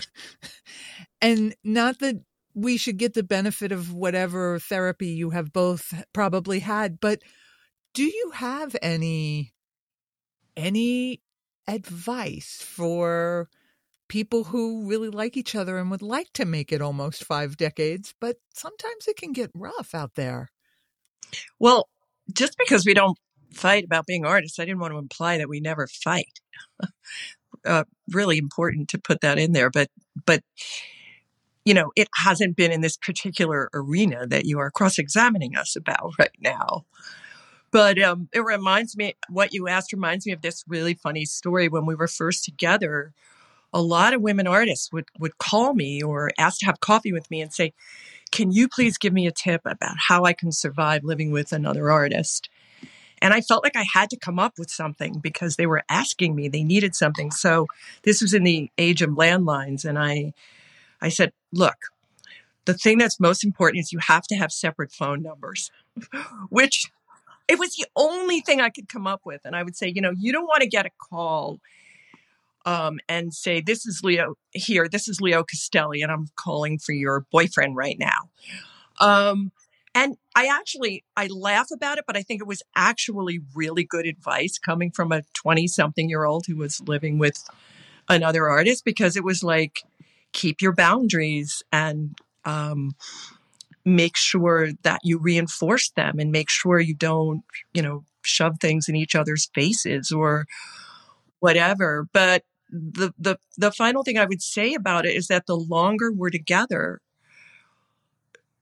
And 1.21 1.55
not 1.65 2.01
that 2.01 2.21
we 2.55 2.77
should 2.77 2.97
get 2.97 3.15
the 3.15 3.23
benefit 3.23 3.73
of 3.73 3.93
whatever 3.93 4.59
therapy 4.59 5.09
you 5.09 5.31
have 5.31 5.53
both 5.53 6.05
probably 6.13 6.61
had, 6.61 7.01
but 7.01 7.21
do 7.93 8.05
you 8.05 8.31
have 8.35 8.77
any 8.81 9.53
any 10.57 11.21
advice 11.67 12.63
for 12.63 13.49
people 14.09 14.45
who 14.45 14.87
really 14.88 15.09
like 15.09 15.37
each 15.37 15.55
other 15.55 15.79
and 15.79 15.90
would 15.90 16.03
like 16.03 16.33
to 16.35 16.45
make 16.45 16.73
it 16.73 16.83
almost 16.83 17.25
5 17.25 17.57
decades, 17.57 18.14
but 18.21 18.37
sometimes 18.55 19.07
it 19.09 19.17
can 19.17 19.33
get 19.33 19.51
rough 19.55 19.95
out 19.95 20.14
there? 20.14 20.51
Well, 21.59 21.88
just 22.33 22.57
because 22.59 22.87
we 22.87 22.95
don't 22.95 23.19
fight 23.53 23.85
about 23.85 24.07
being 24.07 24.25
artists, 24.25 24.59
I 24.59 24.64
didn't 24.64 24.81
want 24.81 24.93
to 24.93 24.99
imply 24.99 25.38
that 25.38 25.49
we 25.49 25.61
never 25.61 25.87
fight. 25.87 26.40
uh, 27.64 27.85
really 28.11 28.38
important 28.38 28.88
to 28.90 28.99
put 28.99 29.21
that 29.21 29.38
in 29.38 29.53
there, 29.53 29.71
but 29.71 29.88
but 30.27 30.43
you 31.64 31.73
know, 31.73 31.93
it 31.97 32.09
hasn't 32.17 32.57
been 32.57 32.73
in 32.73 32.83
this 32.83 32.97
particular 32.97 33.71
arena 33.73 34.27
that 34.27 34.45
you 34.45 34.59
are 34.59 34.71
cross 34.71 34.99
examining 34.99 35.57
us 35.57 35.77
about 35.77 36.12
right 36.19 36.37
now. 36.40 36.85
But 37.71 38.01
um, 38.01 38.29
it 38.33 38.45
reminds 38.45 38.97
me, 38.97 39.14
what 39.29 39.53
you 39.53 39.67
asked 39.67 39.93
reminds 39.93 40.27
me 40.27 40.33
of 40.33 40.43
this 40.43 40.62
really 40.69 40.95
funny 40.95 41.25
story. 41.25 41.69
When 41.69 41.87
we 41.87 41.97
were 41.97 42.07
first 42.07 42.45
together, 42.45 43.12
a 43.75 43.83
lot 43.83 44.15
of 44.15 44.23
women 44.23 44.47
artists 44.47 44.93
would, 44.93 45.07
would 45.19 45.37
call 45.39 45.75
me 45.75 46.01
or 46.01 46.31
ask 46.39 46.61
to 46.61 46.67
have 46.67 46.81
coffee 46.81 47.13
with 47.13 47.31
me 47.31 47.43
and 47.43 47.53
say, 47.53 47.75
Can 48.31 48.53
you 48.53 48.69
please 48.69 48.97
give 48.97 49.13
me 49.13 49.27
a 49.27 49.33
tip 49.33 49.63
about 49.65 49.97
how 50.09 50.25
I 50.25 50.33
can 50.33 50.53
survive 50.53 51.03
living 51.05 51.33
with 51.33 51.53
another 51.53 51.91
artist? 51.91 52.49
And 53.21 53.35
I 53.35 53.41
felt 53.41 53.65
like 53.65 53.77
I 53.77 53.85
had 53.93 54.11
to 54.11 54.19
come 54.19 54.39
up 54.39 54.55
with 54.59 54.71
something 54.71 55.19
because 55.19 55.57
they 55.57 55.67
were 55.67 55.83
asking 55.89 56.35
me, 56.35 56.49
they 56.49 56.63
needed 56.63 56.95
something. 56.95 57.31
So 57.31 57.67
this 58.03 58.23
was 58.23 58.35
in 58.35 58.45
the 58.45 58.71
age 58.79 59.03
of 59.03 59.11
landlines. 59.11 59.85
And 59.85 59.99
I 59.99 60.33
I 61.01 61.09
said, 61.09 61.33
look, 61.53 61.77
the 62.65 62.75
thing 62.75 62.99
that's 62.99 63.21
most 63.21 63.45
important 63.45 63.81
is 63.81 63.93
you 63.93 63.99
have 63.99 64.25
to 64.29 64.37
have 64.37 64.53
separate 64.53 64.93
phone 64.93 65.23
numbers, 65.23 65.71
which 66.49 66.91
it 67.49 67.59
was 67.59 67.75
the 67.75 67.87
only 67.97 68.41
thing 68.41 68.61
I 68.61 68.71
could 68.71 68.89
come 68.89 69.07
up 69.07 69.23
with. 69.25 69.41
And 69.45 69.57
I 69.57 69.63
would 69.63 69.77
say, 69.77 69.93
you 69.95 70.01
know, 70.01 70.13
you 70.17 70.33
don't 70.33 70.47
want 70.47 70.63
to 70.63 70.69
get 70.69 70.87
a 70.87 70.91
call 70.99 71.61
um, 72.64 72.98
and 73.09 73.35
say, 73.35 73.61
this 73.61 73.87
is 73.87 74.00
Leo 74.03 74.35
here, 74.53 74.88
this 74.88 75.09
is 75.09 75.20
Leo 75.20 75.42
Castelli, 75.42 76.03
and 76.03 76.11
I'm 76.11 76.29
calling 76.37 76.79
for 76.79 76.92
your 76.92 77.27
boyfriend 77.31 77.77
right 77.77 77.98
now. 77.98 78.31
Um, 79.00 79.53
and 79.94 80.16
I 80.35 80.46
actually, 80.46 81.05
I 81.16 81.29
laugh 81.29 81.68
about 81.72 81.98
it, 81.98 82.05
but 82.07 82.16
I 82.16 82.22
think 82.22 82.40
it 82.40 82.48
was 82.48 82.62
actually 82.74 83.40
really 83.55 83.85
good 83.85 84.07
advice 84.07 84.59
coming 84.59 84.90
from 84.90 85.12
a 85.12 85.22
20 85.35 85.68
something 85.68 86.09
year 86.09 86.24
old 86.24 86.46
who 86.46 86.57
was 86.57 86.81
living 86.81 87.18
with 87.18 87.48
another 88.09 88.48
artist 88.48 88.85
because 88.85 89.16
it 89.16 89.24
was 89.24 89.44
like, 89.44 89.83
keep 90.33 90.61
your 90.61 90.72
boundaries 90.72 91.62
and 91.72 92.18
um, 92.44 92.96
make 93.85 94.16
sure 94.16 94.72
that 94.83 95.00
you 95.05 95.18
reinforce 95.18 95.90
them 95.90 96.18
and 96.18 96.33
make 96.33 96.50
sure 96.50 96.81
you 96.81 96.94
don't, 96.94 97.44
you 97.72 97.81
know, 97.81 98.05
shove 98.22 98.59
things 98.61 98.88
in 98.88 98.96
each 98.96 99.14
other's 99.14 99.48
faces 99.55 100.11
or 100.11 100.46
whatever. 101.38 102.08
But 102.12 102.42
the 102.75 103.14
the 103.18 103.38
the 103.56 103.70
final 103.70 104.02
thing 104.02 104.18
I 104.18 104.25
would 104.25 104.42
say 104.42 104.75
about 104.75 105.06
it 105.06 105.14
is 105.14 105.29
that 105.29 105.46
the 105.46 105.56
longer 105.56 106.12
we're 106.12 106.31
together, 106.31 107.00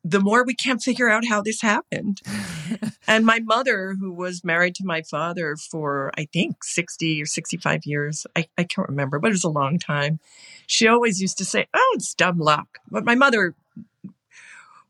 the 0.05 0.21
more 0.21 0.45
we 0.45 0.55
can't 0.55 0.83
figure 0.83 1.09
out 1.09 1.27
how 1.27 1.41
this 1.41 1.63
happened. 1.63 2.21
and 3.07 3.25
my 3.25 3.41
mother, 3.41 3.95
who 3.99 4.13
was 4.13 4.45
married 4.45 4.75
to 4.77 4.85
my 4.85 5.03
father 5.03 5.57
for, 5.57 6.11
I 6.17 6.27
think, 6.33 6.65
60 6.65 7.23
or 7.23 7.27
65 7.27 7.87
years, 7.87 8.27
I, 8.35 8.47
I 8.59 8.65
can't 8.65 8.89
remember, 8.89 9.19
but 9.19 9.29
it 9.29 9.33
was 9.33 9.45
a 9.45 9.49
long 9.49 9.79
time. 9.79 10.19
She 10.67 10.87
always 10.87 11.21
used 11.21 11.39
to 11.39 11.45
say, 11.45 11.67
Oh, 11.73 11.93
it's 11.97 12.15
dumb 12.15 12.39
luck. 12.39 12.79
But 12.91 13.05
my 13.05 13.15
mother 13.15 13.55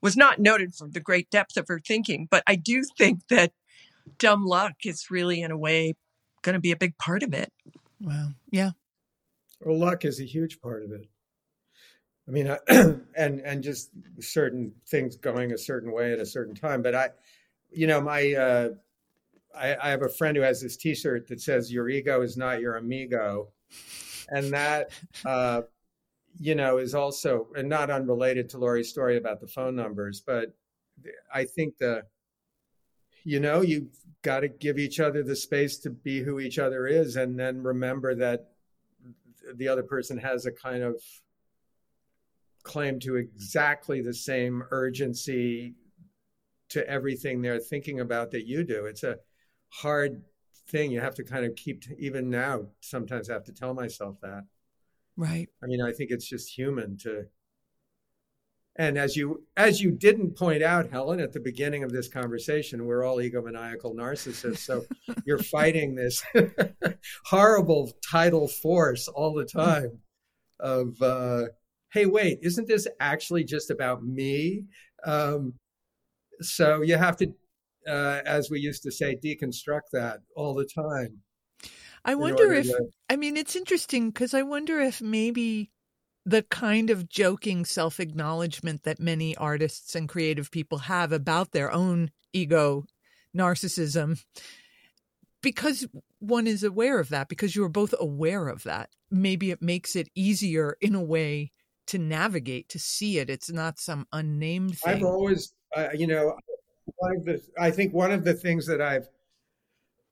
was 0.00 0.16
not 0.16 0.38
noted 0.38 0.74
for 0.74 0.88
the 0.88 1.00
great 1.00 1.30
depth 1.30 1.56
of 1.56 1.68
her 1.68 1.78
thinking. 1.78 2.26
But 2.30 2.42
I 2.46 2.56
do 2.56 2.82
think 2.98 3.28
that 3.28 3.52
dumb 4.18 4.44
luck 4.44 4.74
is 4.84 5.10
really, 5.10 5.42
in 5.42 5.50
a 5.50 5.56
way, 5.56 5.94
going 6.42 6.54
to 6.54 6.60
be 6.60 6.72
a 6.72 6.76
big 6.76 6.98
part 6.98 7.22
of 7.22 7.32
it. 7.32 7.52
Wow. 8.00 8.30
Yeah. 8.50 8.72
Well, 9.64 9.78
luck 9.78 10.04
is 10.04 10.20
a 10.20 10.24
huge 10.24 10.60
part 10.60 10.82
of 10.82 10.92
it. 10.92 11.08
I 12.28 12.30
mean, 12.30 12.50
I, 12.50 12.58
and 13.16 13.40
and 13.40 13.62
just 13.62 13.90
certain 14.20 14.72
things 14.88 15.16
going 15.16 15.52
a 15.52 15.58
certain 15.58 15.92
way 15.92 16.12
at 16.12 16.18
a 16.18 16.26
certain 16.26 16.54
time. 16.54 16.82
But 16.82 16.94
I, 16.94 17.08
you 17.70 17.86
know, 17.86 18.00
my 18.00 18.32
uh, 18.32 18.68
I, 19.54 19.76
I 19.76 19.90
have 19.90 20.02
a 20.02 20.08
friend 20.08 20.36
who 20.36 20.42
has 20.42 20.60
this 20.60 20.76
T-shirt 20.76 21.28
that 21.28 21.40
says 21.40 21.72
"Your 21.72 21.88
ego 21.88 22.22
is 22.22 22.36
not 22.36 22.60
your 22.60 22.76
amigo," 22.76 23.48
and 24.28 24.52
that 24.52 24.90
uh, 25.24 25.62
you 26.38 26.54
know 26.54 26.78
is 26.78 26.94
also 26.94 27.48
and 27.56 27.68
not 27.68 27.90
unrelated 27.90 28.48
to 28.50 28.58
Laurie's 28.58 28.88
story 28.88 29.16
about 29.16 29.40
the 29.40 29.48
phone 29.48 29.76
numbers, 29.76 30.22
but 30.24 30.54
I 31.32 31.44
think 31.44 31.78
the 31.78 32.04
you 33.24 33.40
know 33.40 33.62
you've 33.62 33.96
got 34.22 34.40
to 34.40 34.48
give 34.48 34.78
each 34.78 35.00
other 35.00 35.22
the 35.22 35.34
space 35.34 35.78
to 35.78 35.90
be 35.90 36.20
who 36.20 36.38
each 36.38 36.58
other 36.58 36.86
is, 36.86 37.16
and 37.16 37.38
then 37.38 37.62
remember 37.62 38.14
that 38.14 38.51
the 39.56 39.68
other 39.68 39.82
person 39.82 40.18
has 40.18 40.46
a 40.46 40.52
kind 40.52 40.82
of 40.82 41.02
claim 42.62 42.98
to 43.00 43.16
exactly 43.16 44.00
the 44.00 44.14
same 44.14 44.62
urgency 44.70 45.74
to 46.68 46.88
everything 46.88 47.42
they're 47.42 47.58
thinking 47.58 48.00
about 48.00 48.30
that 48.30 48.46
you 48.46 48.64
do. 48.64 48.86
It's 48.86 49.02
a 49.02 49.16
hard 49.68 50.22
thing. 50.68 50.90
You 50.90 51.00
have 51.00 51.14
to 51.16 51.24
kind 51.24 51.44
of 51.44 51.54
keep, 51.56 51.84
even 51.98 52.30
now, 52.30 52.66
sometimes 52.80 53.28
I 53.28 53.34
have 53.34 53.44
to 53.44 53.52
tell 53.52 53.74
myself 53.74 54.16
that. 54.22 54.44
Right. 55.16 55.48
I 55.62 55.66
mean, 55.66 55.82
I 55.82 55.92
think 55.92 56.10
it's 56.10 56.26
just 56.26 56.56
human 56.56 56.96
to. 56.98 57.26
And 58.76 58.96
as 58.96 59.16
you 59.16 59.44
as 59.56 59.82
you 59.82 59.90
didn't 59.90 60.36
point 60.36 60.62
out, 60.62 60.90
Helen, 60.90 61.20
at 61.20 61.32
the 61.32 61.40
beginning 61.40 61.84
of 61.84 61.92
this 61.92 62.08
conversation, 62.08 62.86
we're 62.86 63.04
all 63.04 63.18
egomaniacal 63.18 63.94
narcissists. 63.94 64.58
So 64.58 64.84
you're 65.26 65.38
fighting 65.38 65.94
this 65.94 66.24
horrible 67.26 67.92
tidal 68.10 68.48
force 68.48 69.08
all 69.08 69.34
the 69.34 69.44
time 69.44 69.98
of 70.58 71.00
uh, 71.02 71.44
hey, 71.92 72.06
wait, 72.06 72.38
isn't 72.42 72.66
this 72.66 72.88
actually 73.00 73.44
just 73.44 73.70
about 73.70 74.02
me? 74.02 74.64
Um, 75.04 75.54
so 76.40 76.80
you 76.82 76.96
have 76.96 77.16
to, 77.18 77.32
uh, 77.86 78.20
as 78.24 78.50
we 78.50 78.60
used 78.60 78.82
to 78.84 78.90
say, 78.90 79.16
deconstruct 79.22 79.90
that 79.92 80.20
all 80.34 80.54
the 80.54 80.64
time. 80.64 81.18
I 82.04 82.14
wonder 82.14 82.52
if, 82.52 82.66
to... 82.66 82.88
I 83.10 83.16
mean, 83.16 83.36
it's 83.36 83.54
interesting 83.54 84.10
because 84.10 84.34
I 84.34 84.42
wonder 84.42 84.80
if 84.80 85.00
maybe 85.00 85.70
the 86.24 86.42
kind 86.42 86.90
of 86.90 87.08
joking 87.08 87.64
self 87.64 88.00
acknowledgement 88.00 88.84
that 88.84 89.00
many 89.00 89.36
artists 89.36 89.94
and 89.94 90.08
creative 90.08 90.50
people 90.50 90.78
have 90.78 91.12
about 91.12 91.52
their 91.52 91.72
own 91.72 92.10
ego 92.32 92.84
narcissism 93.36 94.22
because 95.42 95.86
one 96.20 96.46
is 96.46 96.62
aware 96.62 97.00
of 97.00 97.08
that 97.08 97.28
because 97.28 97.56
you 97.56 97.64
are 97.64 97.68
both 97.68 97.94
aware 97.98 98.48
of 98.48 98.62
that 98.62 98.90
maybe 99.10 99.50
it 99.50 99.60
makes 99.62 99.96
it 99.96 100.08
easier 100.14 100.76
in 100.80 100.94
a 100.94 101.02
way 101.02 101.52
to 101.86 101.98
navigate 101.98 102.68
to 102.70 102.78
see 102.78 103.18
it. 103.18 103.28
It's 103.28 103.50
not 103.50 103.78
some 103.78 104.06
unnamed 104.12 104.78
thing. 104.78 104.96
i've 104.96 105.02
always 105.02 105.52
uh, 105.76 105.88
you 105.94 106.06
know 106.06 106.36
one 106.96 107.16
of 107.16 107.24
the 107.24 107.42
i 107.58 107.70
think 107.70 107.92
one 107.92 108.10
of 108.10 108.24
the 108.24 108.34
things 108.34 108.66
that 108.66 108.80
i've 108.80 109.08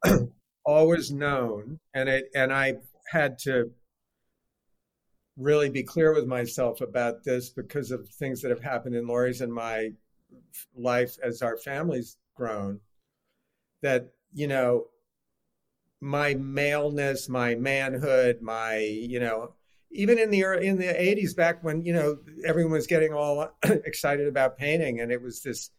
always 0.64 1.11
known 1.11 1.78
and 1.94 2.08
it 2.08 2.26
and 2.34 2.52
i 2.52 2.74
had 3.11 3.38
to 3.38 3.70
really 5.41 5.70
be 5.70 5.82
clear 5.82 6.14
with 6.14 6.26
myself 6.26 6.80
about 6.80 7.24
this 7.24 7.49
because 7.49 7.91
of 7.91 8.09
things 8.09 8.43
that 8.43 8.51
have 8.51 8.62
happened 8.62 8.95
in 8.95 9.07
Laurie's 9.07 9.41
and 9.41 9.53
my 9.53 9.91
life 10.76 11.16
as 11.22 11.43
our 11.43 11.57
family's 11.57 12.18
grown 12.36 12.80
that 13.82 14.11
you 14.32 14.47
know 14.47 14.86
my 16.01 16.34
maleness 16.34 17.28
my 17.28 17.55
manhood 17.55 18.41
my 18.41 18.78
you 18.78 19.20
know 19.20 19.53
even 19.91 20.18
in 20.18 20.30
the 20.30 20.43
in 20.62 20.76
the 20.76 20.84
80s 20.84 21.34
back 21.34 21.62
when 21.62 21.82
you 21.84 21.93
know 21.93 22.18
everyone 22.45 22.72
was 22.72 22.86
getting 22.86 23.12
all 23.12 23.51
excited 23.64 24.26
about 24.26 24.57
painting 24.57 25.01
and 25.01 25.11
it 25.11 25.20
was 25.20 25.43
this 25.43 25.70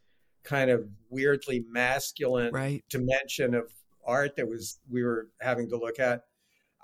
kind 0.43 0.70
of 0.70 0.88
weirdly 1.09 1.64
masculine 1.70 2.53
right. 2.53 2.84
dimension 2.89 3.53
of 3.53 3.72
art 4.05 4.36
that 4.36 4.47
was 4.47 4.80
we 4.89 5.03
were 5.03 5.30
having 5.39 5.70
to 5.70 5.78
look 5.78 5.99
at 5.99 6.26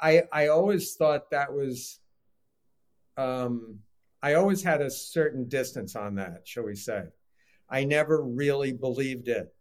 i 0.02 0.24
i 0.32 0.48
always 0.48 0.96
thought 0.96 1.30
that 1.32 1.52
was 1.52 2.00
um 3.18 3.80
i 4.22 4.34
always 4.34 4.64
had 4.64 4.82
a 4.82 4.90
certain 4.90 5.48
distance 5.48 5.96
on 5.96 6.16
that 6.16 6.42
shall 6.46 6.64
we 6.64 6.76
say 6.76 7.04
i 7.70 7.84
never 7.84 8.24
really 8.24 8.72
believed 8.72 9.28
it 9.28 9.54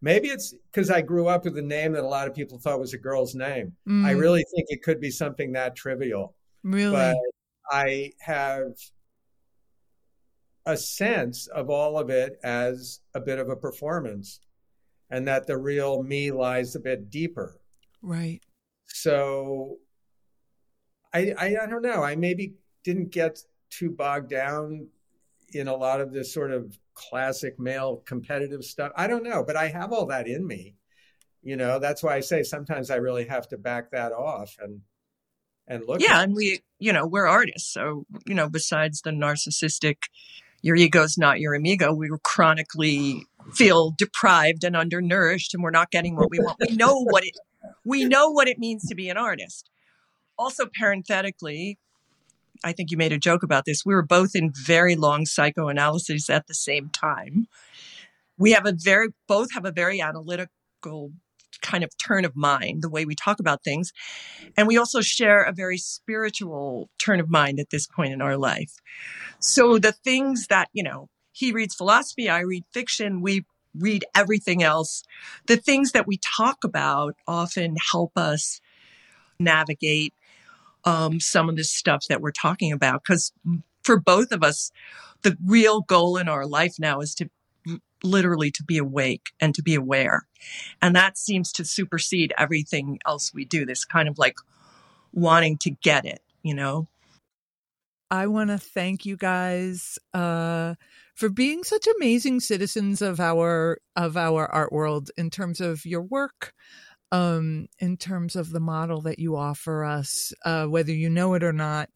maybe 0.00 0.28
it's 0.28 0.54
because 0.70 0.90
i 0.90 1.00
grew 1.00 1.28
up 1.28 1.44
with 1.44 1.56
a 1.58 1.62
name 1.62 1.92
that 1.92 2.04
a 2.04 2.06
lot 2.06 2.26
of 2.26 2.34
people 2.34 2.58
thought 2.58 2.80
was 2.80 2.94
a 2.94 2.98
girl's 2.98 3.34
name 3.34 3.72
mm. 3.88 4.04
i 4.04 4.10
really 4.10 4.44
think 4.54 4.66
it 4.68 4.82
could 4.82 5.00
be 5.00 5.10
something 5.10 5.52
that 5.52 5.76
trivial 5.76 6.34
Really? 6.62 6.92
But 6.92 7.16
I 7.70 8.12
have 8.20 8.72
a 10.66 10.76
sense 10.76 11.48
of 11.48 11.70
all 11.70 11.98
of 11.98 12.10
it 12.10 12.38
as 12.44 13.00
a 13.14 13.20
bit 13.20 13.38
of 13.38 13.48
a 13.48 13.56
performance 13.56 14.40
and 15.10 15.26
that 15.26 15.46
the 15.46 15.58
real 15.58 16.02
me 16.02 16.30
lies 16.30 16.76
a 16.76 16.80
bit 16.80 17.10
deeper. 17.10 17.60
Right. 18.00 18.40
So 18.86 19.78
I, 21.12 21.34
I, 21.38 21.56
I 21.62 21.66
don't 21.66 21.82
know. 21.82 22.02
I 22.02 22.16
maybe 22.16 22.54
didn't 22.84 23.10
get 23.10 23.40
too 23.70 23.90
bogged 23.90 24.30
down 24.30 24.88
in 25.52 25.68
a 25.68 25.76
lot 25.76 26.00
of 26.00 26.12
this 26.12 26.32
sort 26.32 26.50
of 26.50 26.78
classic 26.94 27.58
male 27.58 28.02
competitive 28.06 28.64
stuff. 28.64 28.92
I 28.96 29.06
don't 29.06 29.22
know, 29.22 29.44
but 29.46 29.56
I 29.56 29.68
have 29.68 29.92
all 29.92 30.06
that 30.06 30.26
in 30.26 30.46
me. 30.46 30.76
You 31.42 31.56
know, 31.56 31.78
that's 31.78 32.02
why 32.02 32.16
I 32.16 32.20
say 32.20 32.42
sometimes 32.42 32.90
I 32.90 32.96
really 32.96 33.26
have 33.26 33.48
to 33.48 33.58
back 33.58 33.90
that 33.90 34.12
off 34.12 34.56
and 34.60 34.82
and 35.66 35.86
look 35.86 36.00
yeah 36.00 36.20
and 36.20 36.34
we 36.34 36.60
you 36.78 36.92
know 36.92 37.06
we're 37.06 37.26
artists 37.26 37.72
so 37.72 38.04
you 38.26 38.34
know 38.34 38.48
besides 38.48 39.02
the 39.02 39.10
narcissistic 39.10 39.96
your 40.60 40.76
ego's 40.76 41.16
not 41.16 41.40
your 41.40 41.54
amigo 41.54 41.92
we 41.92 42.10
chronically 42.22 43.24
feel 43.52 43.92
deprived 43.96 44.64
and 44.64 44.76
undernourished 44.76 45.54
and 45.54 45.62
we're 45.62 45.70
not 45.70 45.90
getting 45.90 46.16
what 46.16 46.30
we 46.30 46.38
want 46.38 46.56
we 46.68 46.76
know 46.76 47.04
what 47.04 47.24
it 47.24 47.36
we 47.84 48.04
know 48.04 48.30
what 48.30 48.48
it 48.48 48.58
means 48.58 48.86
to 48.88 48.94
be 48.94 49.08
an 49.08 49.16
artist 49.16 49.70
also 50.38 50.66
parenthetically 50.78 51.78
i 52.64 52.72
think 52.72 52.90
you 52.90 52.96
made 52.96 53.12
a 53.12 53.18
joke 53.18 53.42
about 53.42 53.64
this 53.64 53.84
we 53.84 53.94
were 53.94 54.02
both 54.02 54.34
in 54.34 54.52
very 54.54 54.96
long 54.96 55.26
psychoanalysis 55.26 56.28
at 56.30 56.46
the 56.46 56.54
same 56.54 56.88
time 56.90 57.46
we 58.38 58.52
have 58.52 58.66
a 58.66 58.72
very 58.72 59.08
both 59.28 59.52
have 59.52 59.64
a 59.64 59.72
very 59.72 60.00
analytical 60.00 61.12
kind 61.62 61.84
of 61.84 61.90
turn 61.96 62.24
of 62.24 62.36
mind, 62.36 62.82
the 62.82 62.90
way 62.90 63.04
we 63.04 63.14
talk 63.14 63.40
about 63.40 63.64
things. 63.64 63.92
And 64.56 64.66
we 64.66 64.76
also 64.76 65.00
share 65.00 65.42
a 65.42 65.52
very 65.52 65.78
spiritual 65.78 66.90
turn 66.98 67.20
of 67.20 67.30
mind 67.30 67.58
at 67.58 67.70
this 67.70 67.86
point 67.86 68.12
in 68.12 68.20
our 68.20 68.36
life. 68.36 68.72
So 69.38 69.78
the 69.78 69.92
things 69.92 70.48
that, 70.48 70.68
you 70.72 70.82
know, 70.82 71.08
he 71.30 71.52
reads 71.52 71.74
philosophy, 71.74 72.28
I 72.28 72.40
read 72.40 72.64
fiction, 72.72 73.22
we 73.22 73.44
read 73.74 74.04
everything 74.14 74.62
else. 74.62 75.02
The 75.46 75.56
things 75.56 75.92
that 75.92 76.06
we 76.06 76.18
talk 76.36 76.64
about 76.64 77.14
often 77.26 77.76
help 77.90 78.12
us 78.16 78.60
navigate 79.38 80.12
um, 80.84 81.20
some 81.20 81.48
of 81.48 81.56
the 81.56 81.64
stuff 81.64 82.06
that 82.08 82.20
we're 82.20 82.32
talking 82.32 82.72
about. 82.72 83.02
Because 83.02 83.32
for 83.82 83.98
both 83.98 84.32
of 84.32 84.42
us, 84.42 84.70
the 85.22 85.36
real 85.44 85.80
goal 85.80 86.16
in 86.16 86.28
our 86.28 86.46
life 86.46 86.76
now 86.78 87.00
is 87.00 87.14
to 87.16 87.30
literally 88.02 88.50
to 88.50 88.64
be 88.64 88.78
awake 88.78 89.30
and 89.40 89.54
to 89.54 89.62
be 89.62 89.74
aware. 89.74 90.26
And 90.80 90.96
that 90.96 91.16
seems 91.16 91.52
to 91.52 91.64
supersede 91.64 92.32
everything 92.36 92.98
else 93.06 93.32
we 93.32 93.44
do, 93.44 93.64
this 93.64 93.84
kind 93.84 94.08
of 94.08 94.18
like 94.18 94.36
wanting 95.12 95.58
to 95.58 95.70
get 95.70 96.04
it, 96.04 96.20
you 96.42 96.54
know? 96.54 96.88
I 98.10 98.26
want 98.26 98.50
to 98.50 98.58
thank 98.58 99.06
you 99.06 99.16
guys 99.16 99.98
uh, 100.12 100.74
for 101.14 101.30
being 101.30 101.64
such 101.64 101.86
amazing 101.96 102.40
citizens 102.40 103.00
of 103.00 103.20
our 103.20 103.78
of 103.96 104.18
our 104.18 104.46
art 104.52 104.70
world 104.70 105.10
in 105.16 105.30
terms 105.30 105.62
of 105.62 105.86
your 105.86 106.02
work, 106.02 106.52
um, 107.12 107.68
in 107.78 107.96
terms 107.98 108.34
of 108.34 108.50
the 108.50 108.60
model 108.60 109.02
that 109.02 109.18
you 109.18 109.36
offer 109.36 109.84
us, 109.84 110.32
uh, 110.44 110.64
whether 110.64 110.92
you 110.92 111.10
know 111.10 111.34
it 111.34 111.44
or 111.44 111.52
not, 111.52 111.90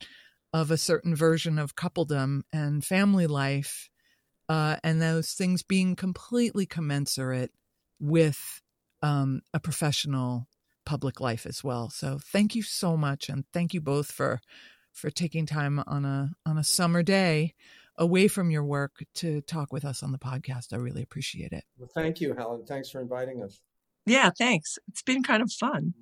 of 0.52 0.70
a 0.70 0.76
certain 0.76 1.16
version 1.16 1.58
of 1.58 1.74
coupledom 1.74 2.42
and 2.52 2.84
family 2.84 3.26
life 3.26 3.88
uh, 4.48 4.76
and 4.84 5.02
those 5.02 5.32
things 5.32 5.62
being 5.62 5.96
completely 5.96 6.66
commensurate 6.66 7.50
with 7.98 8.60
um, 9.02 9.40
a 9.52 9.58
professional 9.58 10.46
public 10.84 11.20
life 11.20 11.46
as 11.46 11.64
well. 11.64 11.90
So 11.90 12.18
thank 12.22 12.54
you 12.54 12.62
so 12.62 12.96
much, 12.96 13.28
and 13.28 13.44
thank 13.52 13.74
you 13.74 13.80
both 13.80 14.12
for 14.12 14.40
for 14.92 15.10
taking 15.10 15.46
time 15.46 15.82
on 15.86 16.04
a 16.04 16.30
on 16.46 16.58
a 16.58 16.64
summer 16.64 17.02
day 17.02 17.54
away 17.98 18.28
from 18.28 18.50
your 18.50 18.64
work 18.64 19.04
to 19.14 19.40
talk 19.42 19.72
with 19.72 19.84
us 19.84 20.02
on 20.02 20.12
the 20.12 20.18
podcast. 20.18 20.72
I 20.72 20.76
really 20.76 21.02
appreciate 21.02 21.52
it. 21.52 21.64
Well, 21.78 21.90
thank 21.92 22.20
you, 22.20 22.34
Helen. 22.34 22.64
Thanks 22.66 22.90
for 22.90 23.00
inviting 23.00 23.42
us. 23.42 23.60
Yeah, 24.06 24.30
thanks. 24.36 24.78
It's 24.88 25.02
been 25.02 25.22
kind 25.22 25.42
of 25.42 25.52
fun. 25.52 25.94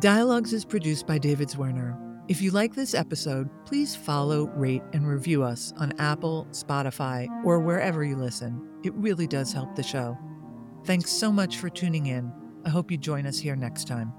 Dialogues 0.00 0.52
is 0.52 0.64
produced 0.64 1.06
by 1.06 1.18
David 1.18 1.48
Zwirner. 1.48 1.98
If 2.28 2.40
you 2.40 2.52
like 2.52 2.74
this 2.74 2.94
episode, 2.94 3.50
please 3.64 3.96
follow, 3.96 4.46
rate, 4.54 4.82
and 4.92 5.06
review 5.06 5.42
us 5.42 5.72
on 5.78 5.92
Apple, 5.98 6.46
Spotify, 6.52 7.26
or 7.44 7.58
wherever 7.58 8.04
you 8.04 8.16
listen. 8.16 8.66
It 8.84 8.94
really 8.94 9.26
does 9.26 9.52
help 9.52 9.74
the 9.74 9.82
show. 9.82 10.16
Thanks 10.84 11.10
so 11.10 11.32
much 11.32 11.58
for 11.58 11.68
tuning 11.68 12.06
in. 12.06 12.32
I 12.64 12.70
hope 12.70 12.90
you 12.90 12.96
join 12.96 13.26
us 13.26 13.38
here 13.38 13.56
next 13.56 13.88
time. 13.88 14.12